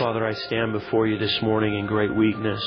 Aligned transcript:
Father, 0.00 0.26
I 0.26 0.32
stand 0.32 0.72
before 0.72 1.06
you 1.06 1.18
this 1.18 1.42
morning 1.42 1.78
in 1.78 1.84
great 1.84 2.16
weakness. 2.16 2.62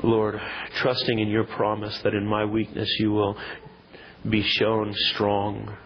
Lord, 0.00 0.40
trusting 0.76 1.18
in 1.18 1.26
your 1.26 1.42
promise 1.42 1.98
that 2.04 2.14
in 2.14 2.24
my 2.24 2.44
weakness 2.44 2.88
you 3.00 3.10
will 3.10 3.36
be 4.30 4.44
shown 4.44 4.94
strong. 4.94 5.76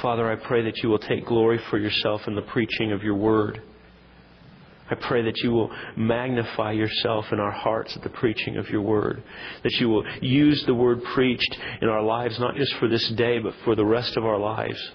Father, 0.00 0.28
I 0.28 0.34
pray 0.34 0.64
that 0.64 0.78
you 0.82 0.88
will 0.88 0.98
take 0.98 1.26
glory 1.26 1.60
for 1.70 1.78
yourself 1.78 2.26
in 2.26 2.34
the 2.34 2.42
preaching 2.42 2.90
of 2.90 3.04
your 3.04 3.14
word. 3.14 3.62
I 4.90 4.96
pray 4.96 5.22
that 5.22 5.38
you 5.44 5.52
will 5.52 5.70
magnify 5.96 6.72
yourself 6.72 7.26
in 7.30 7.38
our 7.38 7.52
hearts 7.52 7.94
at 7.94 8.02
the 8.02 8.08
preaching 8.08 8.56
of 8.56 8.68
your 8.68 8.82
word. 8.82 9.22
That 9.62 9.74
you 9.74 9.88
will 9.88 10.04
use 10.20 10.64
the 10.66 10.74
word 10.74 11.04
preached 11.14 11.56
in 11.80 11.88
our 11.88 12.02
lives, 12.02 12.40
not 12.40 12.56
just 12.56 12.74
for 12.80 12.88
this 12.88 13.08
day, 13.10 13.38
but 13.38 13.54
for 13.64 13.76
the 13.76 13.86
rest 13.86 14.16
of 14.16 14.24
our 14.24 14.40
lives. 14.40 14.90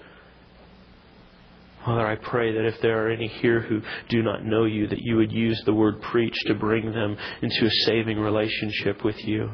Father, 1.84 2.06
I 2.06 2.16
pray 2.16 2.52
that 2.52 2.66
if 2.66 2.80
there 2.82 3.06
are 3.06 3.10
any 3.10 3.28
here 3.28 3.60
who 3.60 3.80
do 4.08 4.22
not 4.22 4.44
know 4.44 4.64
you, 4.64 4.88
that 4.88 5.00
you 5.00 5.16
would 5.16 5.32
use 5.32 5.60
the 5.64 5.72
word 5.72 6.02
preach 6.02 6.36
to 6.46 6.54
bring 6.54 6.92
them 6.92 7.16
into 7.40 7.66
a 7.66 7.70
saving 7.86 8.18
relationship 8.18 9.04
with 9.04 9.16
you. 9.24 9.50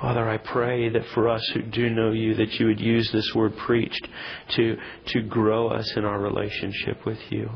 Father, 0.00 0.28
I 0.28 0.38
pray 0.38 0.88
that 0.88 1.06
for 1.14 1.28
us 1.28 1.46
who 1.54 1.62
do 1.62 1.88
know 1.88 2.10
you, 2.10 2.34
that 2.34 2.54
you 2.54 2.66
would 2.66 2.80
use 2.80 3.10
this 3.12 3.30
word 3.34 3.56
preached 3.56 4.08
to, 4.56 4.76
to 5.06 5.22
grow 5.22 5.68
us 5.68 5.92
in 5.96 6.04
our 6.04 6.20
relationship 6.20 7.06
with 7.06 7.20
you. 7.30 7.50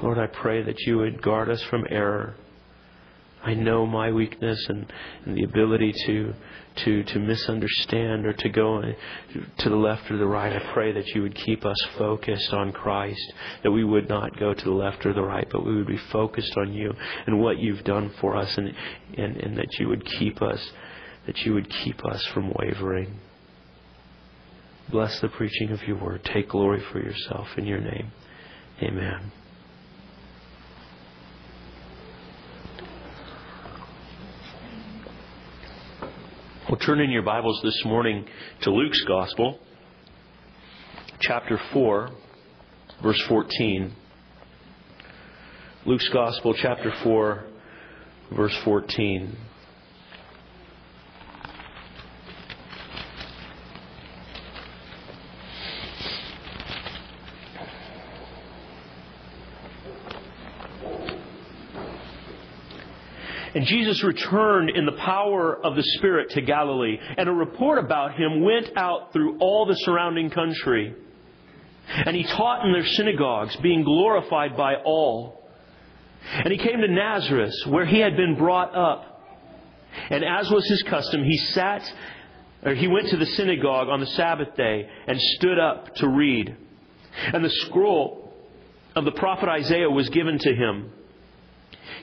Lord, 0.00 0.18
I 0.18 0.26
pray 0.26 0.62
that 0.62 0.78
you 0.80 0.98
would 0.98 1.22
guard 1.22 1.48
us 1.48 1.62
from 1.70 1.86
error. 1.90 2.36
I 3.44 3.52
know 3.52 3.84
my 3.84 4.10
weakness 4.10 4.58
and, 4.68 4.90
and 5.26 5.36
the 5.36 5.44
ability 5.44 5.92
to, 6.06 6.32
to, 6.76 7.02
to 7.04 7.18
misunderstand 7.18 8.24
or 8.24 8.32
to 8.32 8.48
go 8.48 8.80
to 9.58 9.68
the 9.68 9.76
left 9.76 10.10
or 10.10 10.16
the 10.16 10.26
right. 10.26 10.52
I 10.52 10.72
pray 10.72 10.92
that 10.92 11.08
you 11.08 11.20
would 11.22 11.34
keep 11.34 11.66
us 11.66 11.76
focused 11.98 12.54
on 12.54 12.72
Christ, 12.72 13.32
that 13.62 13.70
we 13.70 13.84
would 13.84 14.08
not 14.08 14.38
go 14.38 14.54
to 14.54 14.64
the 14.64 14.70
left 14.70 15.04
or 15.04 15.12
the 15.12 15.22
right, 15.22 15.46
but 15.52 15.64
we 15.64 15.76
would 15.76 15.86
be 15.86 16.00
focused 16.10 16.56
on 16.56 16.72
you 16.72 16.94
and 17.26 17.38
what 17.38 17.58
you've 17.58 17.84
done 17.84 18.10
for 18.18 18.34
us, 18.34 18.56
and, 18.56 18.74
and, 19.18 19.36
and 19.36 19.58
that 19.58 19.78
you 19.78 19.88
would 19.88 20.06
keep 20.06 20.40
us, 20.40 20.72
that 21.26 21.44
you 21.44 21.52
would 21.52 21.68
keep 21.68 22.02
us 22.06 22.24
from 22.26 22.50
wavering. 22.58 23.20
Bless 24.90 25.20
the 25.20 25.28
preaching 25.28 25.70
of 25.70 25.82
your 25.82 26.02
word. 26.02 26.24
Take 26.24 26.48
glory 26.48 26.82
for 26.92 26.98
yourself 26.98 27.48
in 27.58 27.66
your 27.66 27.80
name. 27.80 28.10
Amen. 28.82 29.32
Well, 36.74 36.84
turn 36.84 37.00
in 37.00 37.12
your 37.12 37.22
Bibles 37.22 37.60
this 37.62 37.84
morning 37.84 38.26
to 38.62 38.72
Luke's 38.72 39.00
Gospel, 39.06 39.60
chapter 41.20 41.56
4, 41.72 42.10
verse 43.00 43.22
14. 43.28 43.92
Luke's 45.86 46.08
Gospel, 46.08 46.52
chapter 46.52 46.92
4, 47.04 47.44
verse 48.36 48.58
14. 48.64 49.36
And 63.54 63.66
Jesus 63.66 64.02
returned 64.02 64.70
in 64.70 64.84
the 64.84 64.92
power 64.92 65.54
of 65.64 65.76
the 65.76 65.82
Spirit 65.82 66.30
to 66.30 66.40
Galilee, 66.40 66.98
and 67.16 67.28
a 67.28 67.32
report 67.32 67.78
about 67.78 68.14
him 68.14 68.42
went 68.42 68.76
out 68.76 69.12
through 69.12 69.38
all 69.38 69.64
the 69.66 69.76
surrounding 69.76 70.30
country. 70.30 70.94
And 71.88 72.16
he 72.16 72.24
taught 72.24 72.64
in 72.64 72.72
their 72.72 72.86
synagogues, 72.86 73.54
being 73.56 73.84
glorified 73.84 74.56
by 74.56 74.76
all. 74.76 75.44
And 76.32 76.52
he 76.52 76.58
came 76.58 76.80
to 76.80 76.88
Nazareth, 76.88 77.54
where 77.66 77.86
he 77.86 78.00
had 78.00 78.16
been 78.16 78.34
brought 78.36 78.74
up. 78.74 79.22
And 80.10 80.24
as 80.24 80.50
was 80.50 80.66
his 80.66 80.82
custom, 80.82 81.22
he 81.22 81.36
sat, 81.36 81.82
or 82.64 82.74
he 82.74 82.88
went 82.88 83.08
to 83.10 83.16
the 83.16 83.26
synagogue 83.26 83.88
on 83.88 84.00
the 84.00 84.06
Sabbath 84.06 84.56
day 84.56 84.88
and 85.06 85.20
stood 85.20 85.58
up 85.60 85.94
to 85.96 86.08
read. 86.08 86.56
And 87.32 87.44
the 87.44 87.50
scroll 87.50 88.34
of 88.96 89.04
the 89.04 89.12
prophet 89.12 89.48
Isaiah 89.48 89.90
was 89.90 90.08
given 90.08 90.38
to 90.38 90.54
him. 90.54 90.90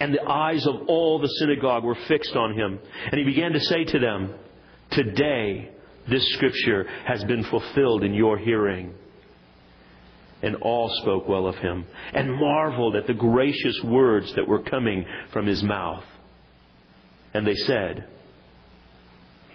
and 0.00 0.14
the 0.14 0.22
eyes 0.22 0.66
of 0.66 0.82
all 0.86 1.18
the 1.18 1.28
synagogue 1.28 1.84
were 1.84 1.96
fixed 2.06 2.36
on 2.36 2.54
him. 2.54 2.78
And 3.10 3.18
he 3.18 3.24
began 3.24 3.52
to 3.52 3.60
say 3.60 3.84
to 3.84 3.98
them, 3.98 4.34
Today 4.90 5.70
this 6.08 6.26
scripture 6.34 6.86
has 7.04 7.22
been 7.24 7.44
fulfilled 7.44 8.04
in 8.04 8.14
your 8.14 8.38
hearing. 8.38 8.94
And 10.40 10.54
all 10.56 10.88
spoke 11.02 11.28
well 11.28 11.48
of 11.48 11.56
him 11.56 11.84
and 12.12 12.32
marveled 12.32 12.94
at 12.94 13.08
the 13.08 13.14
gracious 13.14 13.82
words 13.82 14.32
that 14.34 14.46
were 14.46 14.62
coming 14.62 15.04
from 15.32 15.46
his 15.46 15.64
mouth. 15.64 16.04
And 17.34 17.44
they 17.44 17.56
said, 17.56 18.06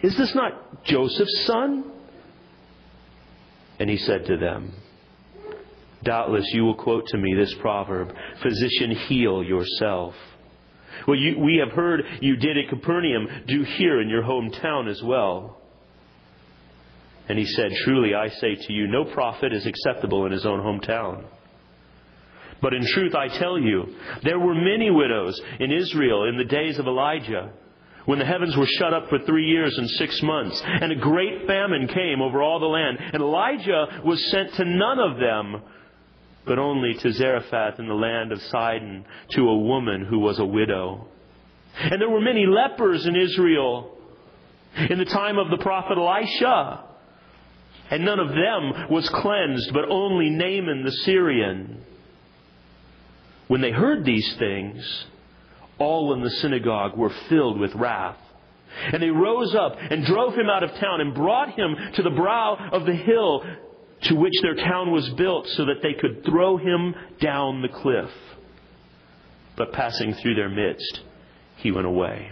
Is 0.02 0.18
this 0.18 0.36
not 0.36 0.84
Joseph's 0.84 1.46
son? 1.46 1.90
And 3.80 3.90
he 3.90 3.98
said 3.98 4.26
to 4.26 4.38
them, 4.38 4.74
Doubtless 6.04 6.46
you 6.52 6.66
will 6.66 6.76
quote 6.76 7.08
to 7.08 7.18
me 7.18 7.34
this 7.34 7.54
proverb 7.56 8.14
Physician, 8.42 8.92
heal 8.92 9.42
yourself. 9.42 10.16
Well, 11.08 11.18
you, 11.18 11.40
we 11.40 11.58
have 11.58 11.76
heard 11.76 12.04
you 12.22 12.36
did 12.36 12.58
at 12.58 12.70
Capernaum, 12.70 13.28
do 13.48 13.64
here 13.64 14.02
in 14.02 14.10
your 14.10 14.24
hometown 14.24 14.90
as 14.90 15.02
well. 15.04 15.58
And 17.30 17.40
he 17.40 17.46
said, 17.46 17.72
Truly 17.84 18.14
I 18.16 18.30
say 18.30 18.56
to 18.56 18.74
you, 18.74 18.88
no 18.88 19.06
prophet 19.06 19.54
is 19.54 19.66
acceptable 19.66 20.26
in 20.26 20.32
his 20.32 20.46
own 20.46 20.60
hometown. 20.60 21.26
But 22.62 22.74
in 22.74 22.86
truth 22.86 23.14
I 23.14 23.28
tell 23.28 23.60
you, 23.60 23.94
there 24.24 24.40
were 24.40 24.56
many 24.56 24.90
widows 24.90 25.40
in 25.60 25.72
Israel 25.72 26.24
in 26.26 26.38
the 26.38 26.46
days 26.46 26.80
of 26.80 26.88
Elijah, 26.88 27.52
when 28.06 28.20
the 28.20 28.26
heavens 28.26 28.56
were 28.58 28.66
shut 28.66 28.94
up 28.94 29.10
for 29.10 29.20
three 29.20 29.46
years 29.46 29.78
and 29.78 29.90
six 29.92 30.22
months, 30.22 30.62
and 30.66 30.92
a 30.92 30.96
great 30.96 31.48
famine 31.48 31.88
came 31.88 32.22
over 32.22 32.42
all 32.42 32.60
the 32.60 32.66
land, 32.66 32.98
and 33.00 33.22
Elijah 33.22 34.02
was 34.06 34.30
sent 34.30 34.54
to 34.56 34.66
none 34.66 35.00
of 35.00 35.18
them 35.20 35.62
but 36.46 36.60
only 36.60 36.94
to 36.96 37.12
Zarephath 37.12 37.80
in 37.80 37.88
the 37.88 37.94
land 37.94 38.32
of 38.32 38.42
Sidon, 38.44 39.06
to 39.32 39.50
a 39.50 39.58
woman 39.58 40.06
who 40.06 40.20
was 40.20 40.40
a 40.40 40.46
widow. 40.46 41.08
And 41.78 42.02
there 42.02 42.10
were 42.10 42.22
many 42.22 42.46
lepers 42.46 43.06
in 43.06 43.16
Israel 43.16 43.98
in 44.90 44.98
the 44.98 45.06
time 45.06 45.38
of 45.38 45.50
the 45.50 45.58
prophet 45.58 45.98
Elisha. 45.98 46.84
And 47.90 48.06
none 48.06 48.20
of 48.20 48.30
them 48.30 48.90
was 48.90 49.08
cleansed, 49.10 49.72
but 49.74 49.90
only 49.90 50.30
Naaman 50.30 50.84
the 50.84 50.92
Syrian. 50.92 51.84
When 53.48 53.62
they 53.62 53.72
heard 53.72 54.06
these 54.06 54.36
things, 54.38 55.06
all 55.78 56.14
in 56.14 56.24
the 56.24 56.30
synagogue 56.30 56.98
were 56.98 57.14
filled 57.30 57.60
with 57.60 57.76
wrath. 57.76 58.18
And 58.92 59.02
they 59.02 59.10
rose 59.10 59.54
up 59.54 59.76
and 59.78 60.06
drove 60.06 60.34
him 60.34 60.50
out 60.50 60.64
of 60.64 60.74
town 60.76 61.02
and 61.02 61.14
brought 61.14 61.54
him 61.54 61.76
to 61.96 62.02
the 62.02 62.10
brow 62.10 62.70
of 62.72 62.86
the 62.86 62.96
hill 62.96 63.44
to 64.04 64.16
which 64.16 64.34
their 64.42 64.56
town 64.56 64.92
was 64.92 65.10
built 65.12 65.48
so 65.50 65.66
that 65.66 65.82
they 65.82 65.94
could 65.94 66.26
throw 66.26 66.58
him 66.58 66.96
down 67.20 67.62
the 67.62 67.70
cliff. 67.70 68.10
But 69.56 69.72
passing 69.74 70.14
through 70.16 70.36
their 70.36 70.50
midst, 70.50 71.02
he 71.58 71.72
went 71.72 71.88
away. 71.88 72.32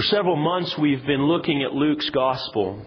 For 0.00 0.06
several 0.06 0.36
months, 0.36 0.78
we've 0.78 1.04
been 1.04 1.26
looking 1.26 1.62
at 1.62 1.74
Luke's 1.74 2.08
gospel. 2.08 2.86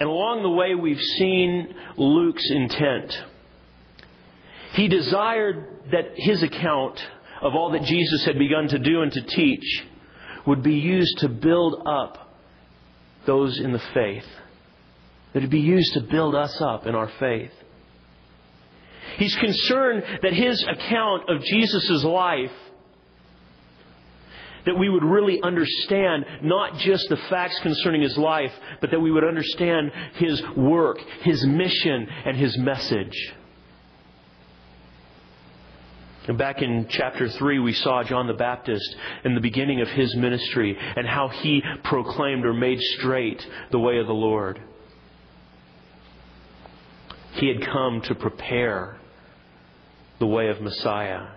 And 0.00 0.08
along 0.08 0.42
the 0.42 0.50
way, 0.50 0.74
we've 0.74 1.00
seen 1.00 1.72
Luke's 1.96 2.50
intent. 2.50 3.16
He 4.72 4.88
desired 4.88 5.84
that 5.92 6.14
his 6.16 6.42
account 6.42 7.00
of 7.40 7.54
all 7.54 7.70
that 7.70 7.84
Jesus 7.84 8.24
had 8.24 8.40
begun 8.40 8.66
to 8.66 8.80
do 8.80 9.02
and 9.02 9.12
to 9.12 9.22
teach 9.22 9.84
would 10.48 10.64
be 10.64 10.74
used 10.74 11.18
to 11.18 11.28
build 11.28 11.80
up 11.86 12.36
those 13.24 13.60
in 13.60 13.70
the 13.70 13.82
faith, 13.94 14.26
that 15.32 15.38
it 15.38 15.42
would 15.42 15.50
be 15.50 15.60
used 15.60 15.94
to 15.94 16.00
build 16.00 16.34
us 16.34 16.60
up 16.60 16.88
in 16.88 16.96
our 16.96 17.12
faith. 17.20 17.52
He's 19.16 19.36
concerned 19.36 20.02
that 20.22 20.32
his 20.32 20.60
account 20.64 21.30
of 21.30 21.40
Jesus' 21.44 22.02
life 22.02 22.50
that 24.66 24.76
we 24.76 24.88
would 24.88 25.04
really 25.04 25.40
understand 25.42 26.26
not 26.42 26.76
just 26.78 27.08
the 27.08 27.16
facts 27.16 27.58
concerning 27.60 28.02
his 28.02 28.18
life, 28.18 28.52
but 28.80 28.90
that 28.90 29.00
we 29.00 29.10
would 29.10 29.24
understand 29.24 29.90
his 30.14 30.42
work, 30.56 30.98
his 31.22 31.44
mission, 31.46 32.06
and 32.24 32.36
his 32.36 32.58
message. 32.58 33.34
And 36.28 36.36
back 36.36 36.60
in 36.60 36.88
chapter 36.88 37.28
3, 37.28 37.60
we 37.60 37.72
saw 37.72 38.02
John 38.02 38.26
the 38.26 38.34
Baptist 38.34 38.96
in 39.24 39.34
the 39.36 39.40
beginning 39.40 39.80
of 39.80 39.88
his 39.88 40.14
ministry 40.16 40.76
and 40.96 41.06
how 41.06 41.28
he 41.28 41.62
proclaimed 41.84 42.44
or 42.44 42.52
made 42.52 42.80
straight 42.80 43.46
the 43.70 43.78
way 43.78 43.98
of 43.98 44.08
the 44.08 44.12
Lord. 44.12 44.60
He 47.34 47.46
had 47.46 47.64
come 47.64 48.00
to 48.02 48.14
prepare 48.16 48.98
the 50.18 50.26
way 50.26 50.48
of 50.48 50.60
Messiah. 50.60 51.35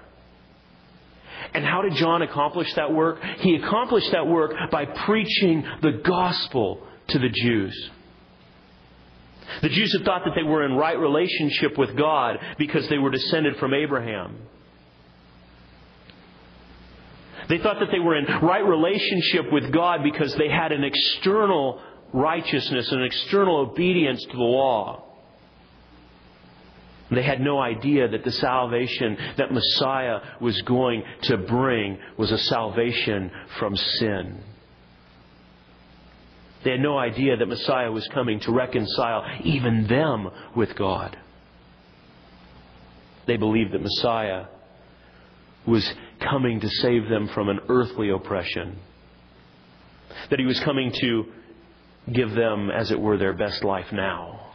And 1.54 1.66
how 1.66 1.82
did 1.82 1.96
John 1.96 2.22
accomplish 2.22 2.72
that 2.76 2.94
work? 2.94 3.22
He 3.40 3.56
accomplished 3.56 4.12
that 4.12 4.28
work 4.28 4.54
by 4.72 4.86
preaching 4.86 5.64
the 5.82 6.02
gospel 6.04 6.86
to 7.08 7.20
the 7.20 7.30
Jews. 7.30 7.90
The 9.62 9.70
Jews 9.70 9.92
had 9.98 10.06
thought 10.06 10.22
that 10.26 10.34
they 10.36 10.44
were 10.44 10.64
in 10.64 10.74
right 10.74 10.98
relationship 10.98 11.78
with 11.78 11.96
God 11.98 12.38
because 12.58 12.88
they 12.88 13.00
were 13.00 13.10
descended 13.10 13.58
from 13.58 13.74
Abraham. 13.74 14.38
They 17.48 17.58
thought 17.58 17.80
that 17.80 17.90
they 17.92 18.00
were 18.00 18.16
in 18.16 18.26
right 18.44 18.64
relationship 18.64 19.52
with 19.52 19.72
God 19.74 20.04
because 20.04 20.36
they 20.36 20.50
had 20.50 20.72
an 20.72 20.84
external 20.84 21.82
righteousness, 22.14 22.92
an 22.92 23.04
external 23.04 23.58
obedience 23.58 24.24
to 24.24 24.38
the 24.38 24.44
law. 24.44 25.09
They 27.12 27.24
had 27.24 27.42
no 27.42 27.60
idea 27.60 28.08
that 28.08 28.24
the 28.24 28.32
salvation 28.32 29.18
that 29.38 29.52
Messiah 29.52 30.20
was 30.40 30.62
going 30.62 31.04
to 31.24 31.38
bring 31.38 31.98
was 32.18 32.32
a 32.32 32.38
salvation 32.38 33.32
from 33.58 33.76
sin. 33.76 34.44
They 36.64 36.72
had 36.72 36.82
no 36.82 36.98
idea 36.98 37.38
that 37.38 37.48
Messiah 37.48 37.92
was 37.92 38.08
coming 38.10 38.40
to 38.42 38.52
reconcile 38.52 39.24
even 39.44 39.88
them 39.88 40.30
with 40.56 40.76
God. 40.76 41.18
They 43.26 43.38
believed 43.38 43.72
that 43.74 43.82
Messiah 43.82 44.46
was 45.66 45.90
coming 46.20 46.60
to 46.60 46.70
save 46.70 47.08
them 47.10 47.30
from 47.30 47.50
an 47.50 47.60
earthly 47.70 48.10
oppression. 48.10 48.78
That 50.30 50.40
he 50.40 50.46
was 50.46 50.60
coming 50.60 50.92
to 50.92 51.26
give 52.12 52.32
them, 52.32 52.70
as 52.70 52.92
it 52.92 53.00
were, 53.00 53.18
their 53.18 53.34
best 53.34 53.64
life 53.64 53.92
now. 53.92 54.49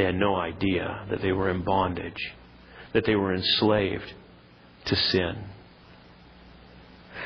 They 0.00 0.06
had 0.06 0.14
no 0.14 0.34
idea 0.34 1.04
that 1.10 1.20
they 1.20 1.30
were 1.30 1.50
in 1.50 1.60
bondage, 1.60 2.32
that 2.94 3.04
they 3.04 3.16
were 3.16 3.34
enslaved 3.34 4.10
to 4.86 4.96
sin. 4.96 5.44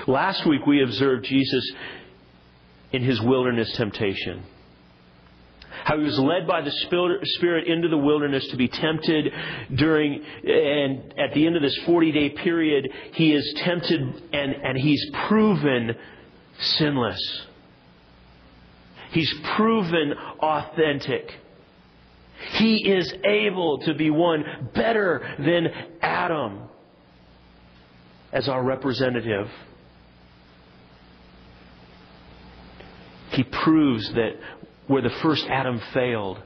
Last 0.09 0.45
week 0.45 0.67
we 0.67 0.83
observed 0.83 1.25
Jesus 1.25 1.65
in 2.91 3.05
his 3.05 3.21
wilderness 3.21 3.71
temptation. 3.77 4.43
How 5.85 5.99
he 5.99 6.03
was 6.03 6.19
led 6.19 6.49
by 6.49 6.63
the 6.63 6.73
Spirit 6.73 7.69
into 7.69 7.87
the 7.87 7.97
wilderness 7.97 8.45
to 8.49 8.57
be 8.57 8.67
tempted 8.67 9.33
during, 9.73 10.25
and 10.43 11.15
at 11.17 11.33
the 11.33 11.47
end 11.47 11.55
of 11.55 11.63
this 11.63 11.79
40 11.87 12.11
day 12.11 12.31
period, 12.31 12.91
he 13.13 13.33
is 13.33 13.55
tempted 13.59 14.01
and, 14.33 14.53
and 14.53 14.77
he's 14.77 15.09
proven 15.29 15.95
sinless. 16.59 17.47
He's 19.13 19.33
proven 19.55 20.15
authentic. 20.41 21.33
He 22.55 22.89
is 22.89 23.13
able 23.25 23.79
to 23.81 23.95
be 23.95 24.11
one 24.11 24.45
better 24.75 25.35
than 25.39 25.69
Adam 26.01 26.69
as 28.33 28.49
our 28.49 28.63
representative. 28.63 29.49
He 33.31 33.45
proves 33.45 34.13
that 34.15 34.37
where 34.87 35.03
the 35.03 35.11
first 35.23 35.47
Adam 35.49 35.81
failed, 35.93 36.39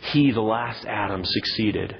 he, 0.00 0.32
the 0.32 0.40
last 0.40 0.84
Adam, 0.84 1.24
succeeded. 1.24 1.96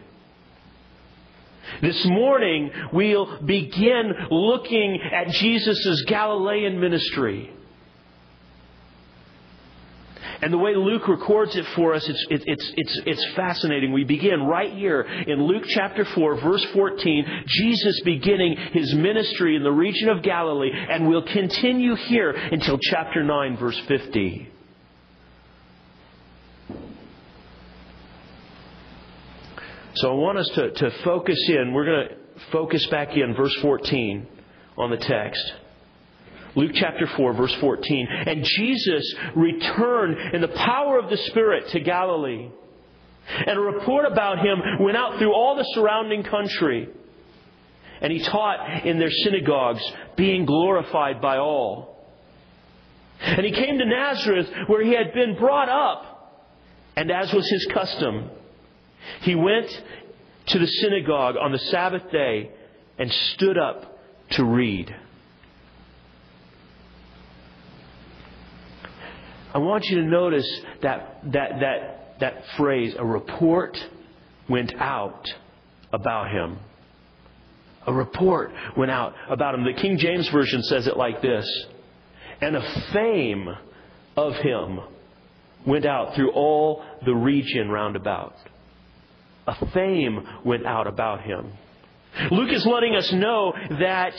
This 1.81 2.05
morning, 2.05 2.71
we'll 2.93 3.41
begin 3.43 4.13
looking 4.31 5.01
at 5.01 5.29
Jesus' 5.29 6.05
Galilean 6.07 6.79
ministry. 6.79 7.51
And 10.43 10.53
the 10.53 10.59
way 10.59 10.75
Luke 10.75 11.09
records 11.09 11.57
it 11.57 11.67
for 11.75 11.95
us, 11.95 12.09
it's, 12.09 12.27
it's, 12.31 12.73
it's, 12.77 13.01
it's 13.07 13.35
fascinating. 13.35 13.93
We 13.93 14.05
begin 14.05 14.43
right 14.43 14.73
here 14.73 15.03
in 15.03 15.43
Luke 15.43 15.65
chapter 15.69 16.05
4, 16.05 16.41
verse 16.41 16.65
14, 16.73 17.45
Jesus 17.47 18.01
beginning 18.05 18.57
his 18.73 18.95
ministry 18.95 19.57
in 19.57 19.63
the 19.63 19.73
region 19.73 20.09
of 20.09 20.23
Galilee, 20.23 20.71
and 20.73 21.09
we'll 21.09 21.23
continue 21.23 21.95
here 21.95 22.31
until 22.31 22.79
chapter 22.79 23.23
9, 23.23 23.57
verse 23.57 23.79
50. 23.87 24.51
So 29.97 30.11
I 30.11 30.15
want 30.15 30.39
us 30.39 30.49
to, 30.57 30.71
to 30.73 30.91
focus 31.05 31.39
in. 31.49 31.73
We're 31.73 31.85
going 31.85 32.09
to 32.09 32.15
focus 32.51 32.85
back 32.89 33.17
in 33.17 33.35
verse 33.35 33.55
14 33.63 34.27
on 34.77 34.91
the 34.91 34.97
text. 34.97 35.55
Luke 36.57 36.73
chapter 36.75 37.07
4, 37.17 37.33
verse 37.35 37.55
14. 37.57 38.09
And 38.27 38.45
Jesus 38.45 39.15
returned 39.35 40.35
in 40.35 40.41
the 40.41 40.49
power 40.49 40.99
of 40.99 41.11
the 41.11 41.17
Spirit 41.17 41.69
to 41.71 41.81
Galilee. 41.81 42.49
And 43.47 43.59
a 43.59 43.61
report 43.61 44.05
about 44.11 44.39
him 44.39 44.61
went 44.81 44.97
out 44.97 45.19
through 45.19 45.33
all 45.33 45.57
the 45.57 45.65
surrounding 45.75 46.23
country. 46.23 46.89
And 48.01 48.13
he 48.13 48.23
taught 48.23 48.85
in 48.87 48.99
their 48.99 49.11
synagogues, 49.11 49.83
being 50.17 50.45
glorified 50.45 51.21
by 51.21 51.39
all. 51.39 51.95
And 53.21 53.45
he 53.45 53.53
came 53.53 53.79
to 53.79 53.85
Nazareth, 53.85 54.49
where 54.67 54.85
he 54.85 54.93
had 54.93 55.15
been 55.15 55.37
brought 55.37 55.69
up. 55.69 56.43
And 56.97 57.11
as 57.11 57.33
was 57.33 57.49
his 57.49 57.67
custom, 57.73 58.31
he 59.23 59.35
went 59.35 59.83
to 60.47 60.59
the 60.59 60.67
synagogue 60.67 61.37
on 61.41 61.53
the 61.53 61.59
Sabbath 61.59 62.11
day 62.11 62.51
and 62.99 63.11
stood 63.11 63.59
up 63.59 63.99
to 64.33 64.45
read. 64.45 64.95
I 69.55 69.59
want 69.59 69.85
you 69.85 70.01
to 70.01 70.03
notice 70.03 70.49
that, 70.83 71.21
that, 71.33 71.61
that, 71.61 72.19
that 72.19 72.43
phrase, 72.57 72.97
a 72.99 73.07
report 73.07 73.79
went 74.49 74.75
out 74.79 75.33
about 75.93 76.31
him. 76.33 76.59
A 77.87 77.93
report 77.93 78.51
went 78.77 78.91
out 78.91 79.15
about 79.31 79.55
him. 79.55 79.65
The 79.65 79.81
King 79.81 79.97
James 79.99 80.29
Version 80.31 80.63
says 80.65 80.89
it 80.89 80.97
like 80.97 81.23
this 81.23 81.49
And 82.41 82.57
a 82.57 82.91
fame 82.93 83.49
of 84.17 84.35
him 84.37 84.81
went 85.65 85.87
out 85.87 86.17
through 86.17 86.33
all 86.33 86.85
the 87.05 87.15
region 87.15 87.71
round 87.71 87.95
about. 87.95 88.35
A 89.47 89.67
fame 89.71 90.27
went 90.45 90.67
out 90.67 90.89
about 90.89 91.21
him. 91.21 91.53
Luke 92.31 92.53
is 92.53 92.67
letting 92.67 92.95
us 92.97 93.13
know 93.13 93.53
that 93.79 94.15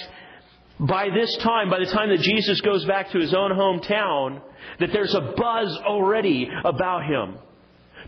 by 0.80 1.10
this 1.10 1.36
time, 1.38 1.70
by 1.70 1.80
the 1.80 1.86
time 1.86 2.10
that 2.10 2.20
Jesus 2.20 2.60
goes 2.62 2.86
back 2.86 3.12
to 3.12 3.20
his 3.20 3.34
own 3.34 3.52
hometown, 3.52 4.42
that 4.80 4.92
there's 4.92 5.14
a 5.14 5.34
buzz 5.38 5.78
already 5.78 6.50
about 6.66 7.06
him. 7.06 7.38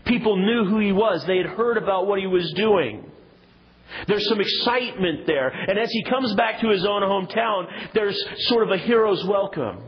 People 0.04 0.36
knew 0.36 0.64
who 0.64 0.78
he 0.78 0.92
was. 0.92 1.24
They 1.26 1.38
had 1.38 1.46
heard 1.46 1.76
about 1.76 2.06
what 2.06 2.20
he 2.20 2.26
was 2.26 2.52
doing. 2.52 3.10
There's 4.06 4.28
some 4.28 4.40
excitement 4.40 5.26
there. 5.26 5.48
And 5.48 5.78
as 5.78 5.90
he 5.90 6.04
comes 6.04 6.34
back 6.34 6.60
to 6.60 6.68
his 6.68 6.84
own 6.84 7.02
hometown, 7.02 7.92
there's 7.94 8.18
sort 8.48 8.64
of 8.64 8.70
a 8.70 8.78
hero's 8.78 9.24
welcome. 9.24 9.78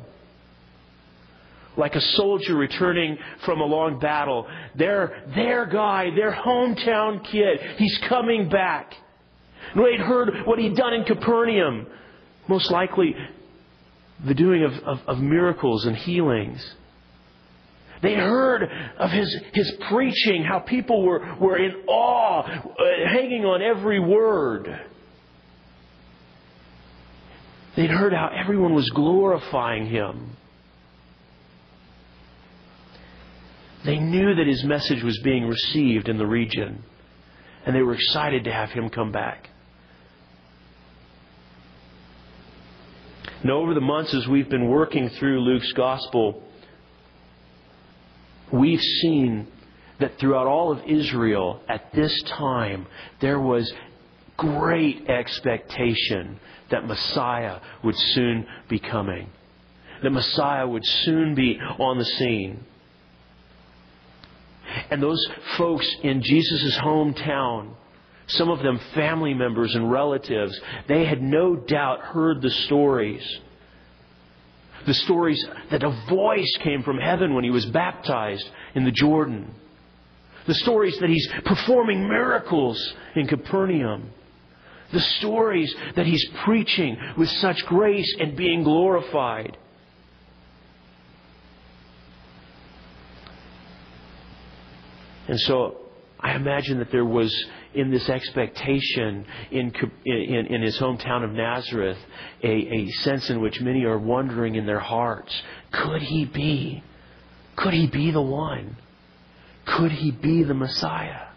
Like 1.77 1.95
a 1.95 2.01
soldier 2.01 2.57
returning 2.57 3.19
from 3.45 3.61
a 3.61 3.65
long 3.65 3.99
battle. 3.99 4.49
Their, 4.75 5.25
their 5.35 5.67
guy, 5.67 6.11
their 6.15 6.33
hometown 6.33 7.25
kid, 7.25 7.61
he's 7.77 7.99
coming 8.09 8.49
back. 8.49 8.95
They'd 9.77 10.01
heard 10.01 10.47
what 10.47 10.59
he'd 10.59 10.77
done 10.77 10.95
in 10.95 11.05
Capernaum. 11.05 11.87
Most 12.51 12.73
likely 12.73 13.15
the 14.27 14.35
doing 14.35 14.65
of, 14.65 14.73
of, 14.83 14.99
of 15.07 15.19
miracles 15.21 15.87
and 15.87 15.95
healings. 15.95 16.75
They 18.03 18.15
heard 18.15 18.69
of 18.99 19.11
his, 19.13 19.41
his 19.53 19.73
preaching, 19.89 20.43
how 20.43 20.59
people 20.59 21.05
were, 21.05 21.37
were 21.41 21.57
in 21.57 21.71
awe, 21.87 22.41
uh, 22.41 22.65
hanging 23.07 23.45
on 23.45 23.63
every 23.63 24.01
word. 24.01 24.69
They'd 27.77 27.91
heard 27.91 28.13
how 28.13 28.33
everyone 28.37 28.75
was 28.75 28.91
glorifying 28.91 29.87
him. 29.87 30.37
They 33.85 34.01
knew 34.01 34.35
that 34.35 34.47
his 34.49 34.65
message 34.65 35.05
was 35.05 35.21
being 35.23 35.47
received 35.47 36.09
in 36.09 36.19
the 36.19 36.27
region, 36.27 36.83
and 37.65 37.77
they 37.77 37.83
were 37.83 37.95
excited 37.95 38.43
to 38.43 38.53
have 38.53 38.71
him 38.71 38.91
come 38.91 39.13
back. 39.13 39.51
Now, 43.43 43.55
over 43.55 43.73
the 43.73 43.81
months 43.81 44.13
as 44.13 44.29
we've 44.29 44.51
been 44.51 44.69
working 44.69 45.09
through 45.09 45.41
Luke's 45.41 45.73
gospel, 45.73 46.43
we've 48.53 48.83
seen 48.83 49.47
that 49.99 50.19
throughout 50.19 50.47
all 50.47 50.73
of 50.73 50.85
Israel 50.87 51.63
at 51.67 51.91
this 51.95 52.23
time, 52.25 52.87
there 53.21 53.41
was 53.41 53.73
great 54.37 55.09
expectation 55.09 56.39
that 56.71 56.87
Messiah 56.87 57.61
would 57.83 57.97
soon 57.97 58.47
be 58.69 58.79
coming. 58.79 59.31
That 60.03 60.11
Messiah 60.11 60.69
would 60.69 60.85
soon 60.85 61.35
be 61.35 61.59
on 61.79 61.99
the 61.99 62.05
scene. 62.05 62.65
And 64.91 65.03
those 65.03 65.27
folks 65.57 65.87
in 66.03 66.23
Jesus' 66.23 66.77
hometown, 66.77 67.75
some 68.31 68.49
of 68.49 68.63
them 68.63 68.81
family 68.95 69.35
members 69.35 69.75
and 69.75 69.91
relatives, 69.91 70.59
they 70.89 71.05
had 71.05 71.23
no 71.23 71.57
doubt 71.57 72.01
heard 72.01 72.43
the 72.43 72.51
stories. 72.51 73.23
The 74.87 74.95
stories 74.95 75.45
that 75.71 75.83
a 75.83 75.91
voice 76.09 76.57
came 76.63 76.83
from 76.83 76.99
heaven 76.99 77.35
when 77.35 77.45
he 77.45 77.51
was 77.51 77.67
baptized 77.67 78.49
in 78.75 78.85
the 78.85 78.91
Jordan. 78.91 79.55
The 80.47 80.55
stories 80.55 80.97
that 81.01 81.11
he's 81.11 81.29
performing 81.45 82.09
miracles 82.09 82.95
in 83.15 83.27
Capernaum. 83.27 84.11
The 84.93 85.01
stories 85.01 85.75
that 85.97 86.07
he's 86.07 86.27
preaching 86.45 86.97
with 87.17 87.29
such 87.29 87.65
grace 87.67 88.17
and 88.19 88.37
being 88.37 88.65
glorified. 88.65 89.57
And 95.29 95.39
so 95.41 95.77
I 96.23 96.35
imagine 96.35 96.79
that 96.79 96.93
there 96.93 97.05
was 97.05 97.35
in 97.73 97.91
this 97.91 98.09
expectation 98.09 99.25
in, 99.51 99.73
in, 100.05 100.47
in 100.47 100.63
his 100.63 100.79
hometown 100.79 101.25
of 101.25 101.33
Nazareth 101.33 101.99
a, 102.43 102.49
a 102.49 102.91
sense 103.03 103.31
in 103.31 103.41
which 103.41 103.61
many 103.61 103.85
are 103.85 103.99
wondering 103.99 104.57
in 104.57 104.67
their 104.67 104.81
hearts 104.81 105.35
could 105.73 106.03
he 106.03 106.27
be? 106.27 106.83
Could 107.57 107.75
he 107.75 107.87
be 107.87 108.11
the 108.11 108.21
one? 108.21 108.77
Could 109.67 109.93
he 109.93 110.11
be 110.11 110.43
the 110.43 110.55
Messiah? 110.55 111.29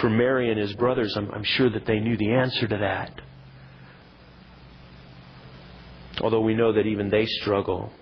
For 0.00 0.10
Mary 0.10 0.50
and 0.50 0.58
his 0.58 0.74
brothers, 0.74 1.14
I'm, 1.16 1.30
I'm 1.30 1.44
sure 1.44 1.70
that 1.70 1.86
they 1.86 2.00
knew 2.00 2.16
the 2.16 2.32
answer 2.32 2.66
to 2.66 2.76
that. 2.78 3.20
Although 6.20 6.40
we 6.40 6.54
know 6.54 6.72
that 6.72 6.86
even 6.86 7.10
they 7.10 7.26
struggle 7.26 7.92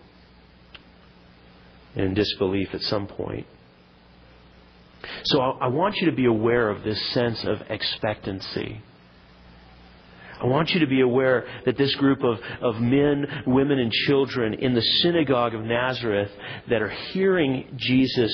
in 1.95 2.15
disbelief 2.15 2.69
at 2.73 2.81
some 2.83 3.07
point. 3.07 3.47
So 5.25 5.41
I, 5.41 5.51
I 5.63 5.69
want 5.69 5.97
you 5.97 6.11
to 6.11 6.17
be 6.17 6.27
aware 6.27 6.69
of 6.69 6.83
this 6.83 7.01
sense 7.11 7.45
of 7.45 7.61
expectancy. 7.69 8.83
I 10.41 10.47
want 10.47 10.71
you 10.71 10.81
to 10.81 10.87
be 10.87 11.03
aware 11.03 11.47
that 11.65 11.77
this 11.77 11.95
group 11.97 12.25
of, 12.25 12.41
of 12.61 12.81
men, 12.81 13.45
women, 13.47 13.79
and 13.79 13.93
children 13.93 14.55
in 14.55 14.75
the 14.75 14.83
synagogue 14.83 15.55
of 15.55 15.63
Nazareth 15.63 16.31
that 16.69 16.83
are 16.83 16.89
hearing 16.89 17.75
Jesus 17.77 18.33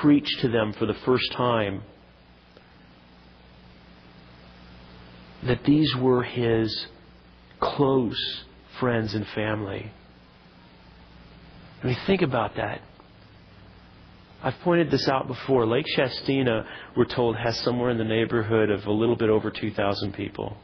preach 0.00 0.28
to 0.40 0.48
them 0.48 0.72
for 0.72 0.86
the 0.86 0.96
first 1.04 1.30
time, 1.32 1.82
that 5.44 5.62
these 5.64 5.94
were 5.96 6.24
his 6.24 6.86
close 7.60 8.44
friends 8.80 9.14
and 9.14 9.26
family. 9.28 9.92
I 11.82 11.86
mean, 11.86 11.96
think 12.06 12.22
about 12.22 12.56
that. 12.56 12.80
I've 14.42 14.58
pointed 14.60 14.90
this 14.90 15.08
out 15.08 15.26
before. 15.26 15.66
Lake 15.66 15.86
Shastina, 15.96 16.66
we're 16.96 17.04
told, 17.04 17.36
has 17.36 17.58
somewhere 17.60 17.90
in 17.90 17.98
the 17.98 18.04
neighborhood 18.04 18.70
of 18.70 18.86
a 18.86 18.92
little 18.92 19.16
bit 19.16 19.28
over 19.28 19.50
2,000 19.50 20.14
people. 20.14 20.56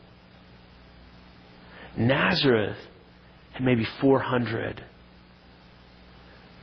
Nazareth 1.97 2.77
had 3.53 3.63
maybe 3.63 3.87
400. 4.01 4.83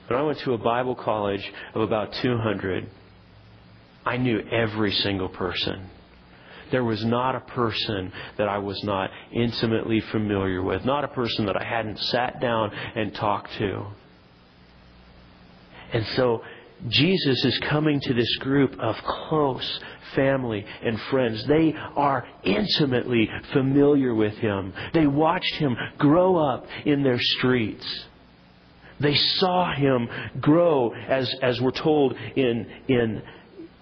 When 0.07 0.19
I 0.19 0.23
went 0.23 0.39
to 0.39 0.53
a 0.53 0.57
Bible 0.57 0.95
college 0.95 1.51
of 1.73 1.81
about 1.81 2.13
200, 2.21 2.89
I 4.05 4.17
knew 4.17 4.39
every 4.51 4.91
single 4.91 5.29
person. 5.29 5.89
There 6.71 6.83
was 6.83 7.05
not 7.05 7.35
a 7.35 7.39
person 7.39 8.11
that 8.37 8.49
I 8.49 8.57
was 8.57 8.83
not 8.83 9.11
intimately 9.31 10.01
familiar 10.11 10.61
with, 10.63 10.83
not 10.83 11.03
a 11.03 11.07
person 11.07 11.45
that 11.45 11.55
I 11.55 11.63
hadn't 11.63 11.99
sat 11.99 12.41
down 12.41 12.71
and 12.95 13.13
talked 13.13 13.51
to. 13.59 13.85
And 15.93 16.05
so 16.15 16.41
Jesus 16.87 17.45
is 17.45 17.57
coming 17.59 18.01
to 18.01 18.13
this 18.13 18.35
group 18.37 18.77
of 18.79 18.95
close 19.03 19.79
family 20.15 20.65
and 20.83 20.99
friends. 21.03 21.45
They 21.45 21.73
are 21.95 22.25
intimately 22.43 23.29
familiar 23.53 24.13
with 24.13 24.33
him. 24.35 24.73
They 24.93 25.07
watched 25.07 25.55
him 25.55 25.77
grow 25.97 26.35
up 26.37 26.65
in 26.85 27.03
their 27.03 27.19
streets. 27.19 27.85
They 28.99 29.15
saw 29.15 29.73
him 29.73 30.09
grow, 30.39 30.93
as, 30.93 31.33
as 31.41 31.59
we're 31.61 31.71
told 31.71 32.15
in, 32.35 32.69
in, 32.87 33.21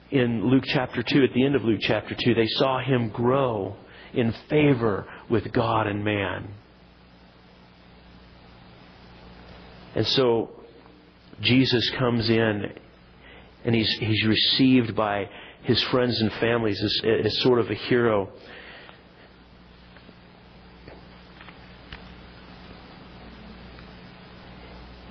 in 0.09 0.49
Luke 0.49 0.63
chapter 0.67 1.03
2, 1.03 1.23
at 1.23 1.33
the 1.33 1.43
end 1.45 1.55
of 1.55 1.63
Luke 1.63 1.81
chapter 1.81 2.15
2. 2.15 2.33
They 2.33 2.47
saw 2.47 2.79
him 2.79 3.09
grow 3.09 3.75
in 4.13 4.33
favor 4.49 5.07
with 5.29 5.51
God 5.51 5.87
and 5.87 6.03
man. 6.03 6.53
And 9.95 10.07
so 10.07 10.60
Jesus 11.41 11.89
comes 11.91 12.29
in 12.29 12.73
and 13.63 13.75
he's, 13.75 13.91
he's 13.99 14.25
received 14.25 14.95
by 14.95 15.29
his 15.63 15.81
friends 15.83 16.19
and 16.21 16.31
families 16.33 16.81
as, 16.81 17.01
as 17.25 17.37
sort 17.39 17.59
of 17.59 17.69
a 17.69 17.75
hero. 17.75 18.29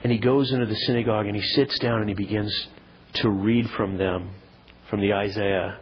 And 0.02 0.12
he 0.12 0.18
goes 0.18 0.50
into 0.52 0.66
the 0.66 0.74
synagogue 0.74 1.26
and 1.26 1.36
he 1.36 1.42
sits 1.42 1.78
down 1.78 2.00
and 2.00 2.08
he 2.08 2.14
begins 2.14 2.68
to 3.14 3.30
read 3.30 3.68
from 3.70 3.96
them, 3.96 4.30
from 4.88 5.00
the 5.00 5.12
Isaiah, 5.12 5.78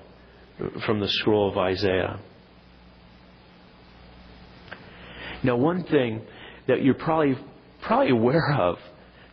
from 0.85 1.01
the 1.01 1.09
scroll 1.09 1.49
of 1.49 1.57
Isaiah. 1.57 2.19
Now, 5.43 5.57
one 5.57 5.85
thing 5.85 6.23
that 6.67 6.83
you're 6.83 6.95
probably 6.95 7.39
probably 7.81 8.11
aware 8.11 8.53
of 8.59 8.79